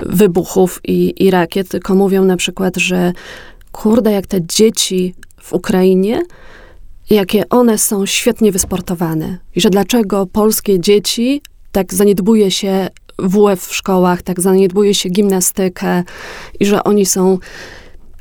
wybuchów 0.00 0.80
i, 0.84 1.24
i 1.24 1.30
rakiet, 1.30 1.68
tylko 1.68 1.94
mówią 1.94 2.24
na 2.24 2.36
przykład, 2.36 2.76
że 2.76 3.12
kurde, 3.72 4.12
jak 4.12 4.26
te 4.26 4.46
dzieci 4.46 5.14
w 5.40 5.52
Ukrainie, 5.52 6.22
jakie 7.14 7.48
one 7.48 7.78
są 7.78 8.06
świetnie 8.06 8.52
wysportowane. 8.52 9.38
I 9.56 9.60
że 9.60 9.70
dlaczego 9.70 10.26
polskie 10.26 10.80
dzieci 10.80 11.42
tak 11.72 11.94
zaniedbuje 11.94 12.50
się 12.50 12.88
WF 13.18 13.66
w 13.66 13.74
szkołach, 13.74 14.22
tak 14.22 14.40
zaniedbuje 14.40 14.94
się 14.94 15.08
gimnastykę 15.08 16.02
i 16.60 16.66
że 16.66 16.84
oni 16.84 17.06
są 17.06 17.38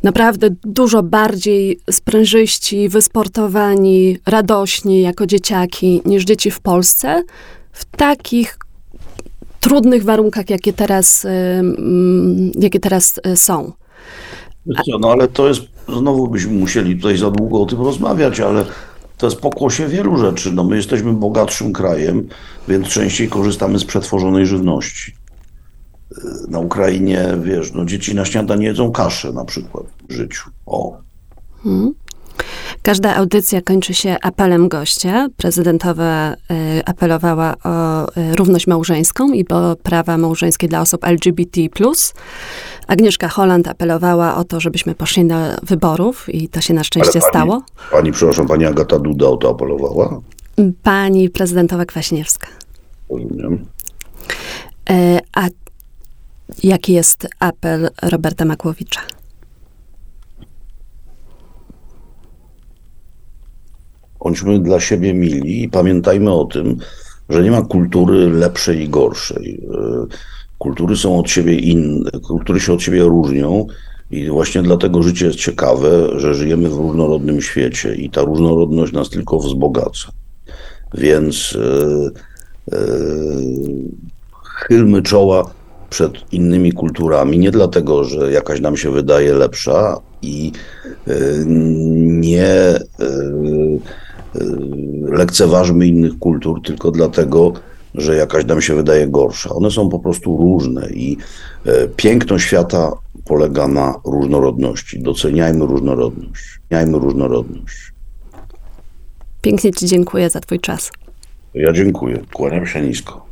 naprawdę 0.04 0.50
dużo 0.64 1.04
bardziej 1.04 1.80
sprężyści, 1.92 2.90
wysportowani, 2.90 4.18
radośni 4.26 5.02
jako 5.02 5.26
dzieciaki 5.26 6.02
niż 6.06 6.24
dzieci 6.24 6.52
w 6.52 6.60
Polsce, 6.60 7.24
w 7.72 7.86
takich 7.86 8.58
trudnych 9.60 10.04
warunkach, 10.04 10.50
jakie 10.50 10.74
teraz, 10.74 11.28
jakie 12.60 12.80
teraz 12.80 13.20
y, 13.28 13.38
są. 13.38 13.72
No 15.00 15.12
ale 15.12 15.28
to 15.28 15.48
jest, 15.48 15.62
znowu 16.00 16.28
byśmy 16.28 16.52
musieli 16.52 16.96
tutaj 16.96 17.18
za 17.18 17.32
długo 17.32 17.62
o 17.62 17.66
tym 17.66 17.82
rozmawiać, 17.82 18.40
ale 18.40 18.66
to 19.18 19.28
jest 19.28 19.40
pokłosie 19.40 19.88
wielu 19.88 20.18
rzeczy. 20.18 20.52
No 20.52 20.64
my 20.64 20.76
jesteśmy 20.76 21.14
bogatszym 21.14 21.74
krajem, 21.74 22.28
więc 22.68 22.88
częściej 22.88 23.30
korzystamy 23.30 23.80
z 23.80 23.86
przetworzonej 23.86 24.46
żywności. 24.46 25.16
Na 26.48 26.60
Ukrainie, 26.60 27.26
wiesz, 27.44 27.74
no 27.74 27.86
dzieci 27.86 28.16
na 28.16 28.26
śniadanie 28.26 28.66
jedzą 28.66 28.92
kaszę 28.92 29.34
na 29.34 29.46
przykład 29.46 29.86
w 30.10 30.14
życiu. 30.14 30.50
O. 30.66 30.98
Hmm. 31.64 31.94
Każda 32.82 33.16
audycja 33.16 33.62
kończy 33.62 33.94
się 33.94 34.16
apelem 34.22 34.70
gościa. 34.70 35.28
Prezydentowa 35.38 36.34
y, 36.34 36.36
apelowała 36.86 37.56
o 37.64 38.08
y, 38.18 38.36
równość 38.36 38.68
małżeńską 38.68 39.32
i 39.34 39.48
o 39.48 39.76
prawa 39.84 40.18
małżeńskie 40.18 40.68
dla 40.68 40.82
osób 40.82 41.06
LGBT. 41.06 41.62
Agnieszka 42.88 43.30
Holland 43.30 43.68
apelowała 43.68 44.36
o 44.36 44.44
to, 44.44 44.60
żebyśmy 44.60 44.96
poszli 44.96 45.26
do 45.28 45.36
wyborów 45.64 46.30
i 46.30 46.50
to 46.50 46.62
się 46.62 46.74
na 46.74 46.84
szczęście 46.84 47.20
pani, 47.20 47.32
stało. 47.32 47.62
Pani, 47.92 48.12
przepraszam, 48.12 48.48
pani 48.48 48.66
Agata 48.66 49.00
Duda 49.00 49.28
o 49.28 49.38
to 49.38 49.50
apelowała? 49.50 50.22
Pani 50.84 51.30
prezydentowa 51.30 51.86
Kwaśniewska. 51.86 52.48
Rozumiem. 53.10 53.66
E, 54.90 55.20
a 55.34 55.48
jaki 56.64 56.94
jest 56.94 57.28
apel 57.40 57.90
Roberta 58.02 58.46
Makłowicza? 58.46 59.02
Bądźmy 64.24 64.60
dla 64.60 64.80
siebie 64.80 65.14
mili 65.14 65.64
i 65.64 65.70
pamiętajmy 65.70 66.34
o 66.34 66.46
tym, 66.46 66.78
że 67.30 67.44
nie 67.44 67.52
ma 67.52 67.62
kultury 67.62 68.30
lepszej 68.30 68.82
i 68.82 68.90
gorszej. 68.90 69.62
E, 69.74 70.06
kultury 70.58 70.96
są 70.96 71.20
od 71.20 71.30
siebie 71.30 71.56
inne, 71.56 72.12
kultury 72.28 72.60
się 72.60 72.74
od 72.74 72.82
siebie 72.82 73.04
różnią 73.04 73.68
i 74.12 74.30
właśnie 74.30 74.62
dlatego 74.62 75.04
życie 75.04 75.26
jest 75.26 75.40
ciekawe, 75.40 76.20
że 76.20 76.36
żyjemy 76.36 76.70
w 76.70 76.78
różnorodnym 76.78 77.42
świecie 77.42 77.96
i 77.96 78.10
ta 78.10 78.22
różnorodność 78.22 78.94
nas 78.94 79.10
tylko 79.10 79.40
wzbogaca. 79.40 80.12
Więc 80.94 81.52
yy, 81.52 82.12
yy, 82.72 82.78
chylmy 84.44 85.02
czoła 85.02 85.52
przed 85.90 86.34
innymi 86.34 86.72
kulturami, 86.72 87.40
nie 87.40 87.52
dlatego, 87.52 88.04
że 88.04 88.32
jakaś 88.32 88.62
nam 88.62 88.78
się 88.78 88.92
wydaje 88.92 89.34
lepsza 89.34 89.98
i 90.22 90.52
nie 91.96 92.80
Y, 94.36 94.42
lekceważmy 95.16 95.88
innych 95.88 96.20
kultur 96.20 96.62
tylko 96.62 96.92
dlatego, 96.92 97.54
że 97.96 98.16
jakaś 98.16 98.46
nam 98.46 98.62
się 98.62 98.76
wydaje 98.76 99.08
gorsza. 99.08 99.50
One 99.50 99.72
są 99.72 99.90
po 99.90 100.00
prostu 100.00 100.38
różne 100.38 100.90
i 100.90 101.18
y, 101.68 101.70
piękno 101.96 102.40
świata 102.40 102.92
polega 103.26 103.68
na 103.68 103.96
różnorodności. 104.06 105.00
Doceniajmy 105.00 105.66
różnorodność. 105.66 106.60
Doceniajmy 106.62 107.00
różnorodność. 107.00 107.94
Pięknie 109.42 109.72
Ci 109.74 109.88
dziękuję 109.88 110.30
za 110.30 110.40
Twój 110.40 110.60
czas. 110.60 110.92
Ja 111.54 111.74
dziękuję. 111.74 112.20
Kłaniam 112.34 112.66
się 112.66 112.82
nisko. 112.82 113.26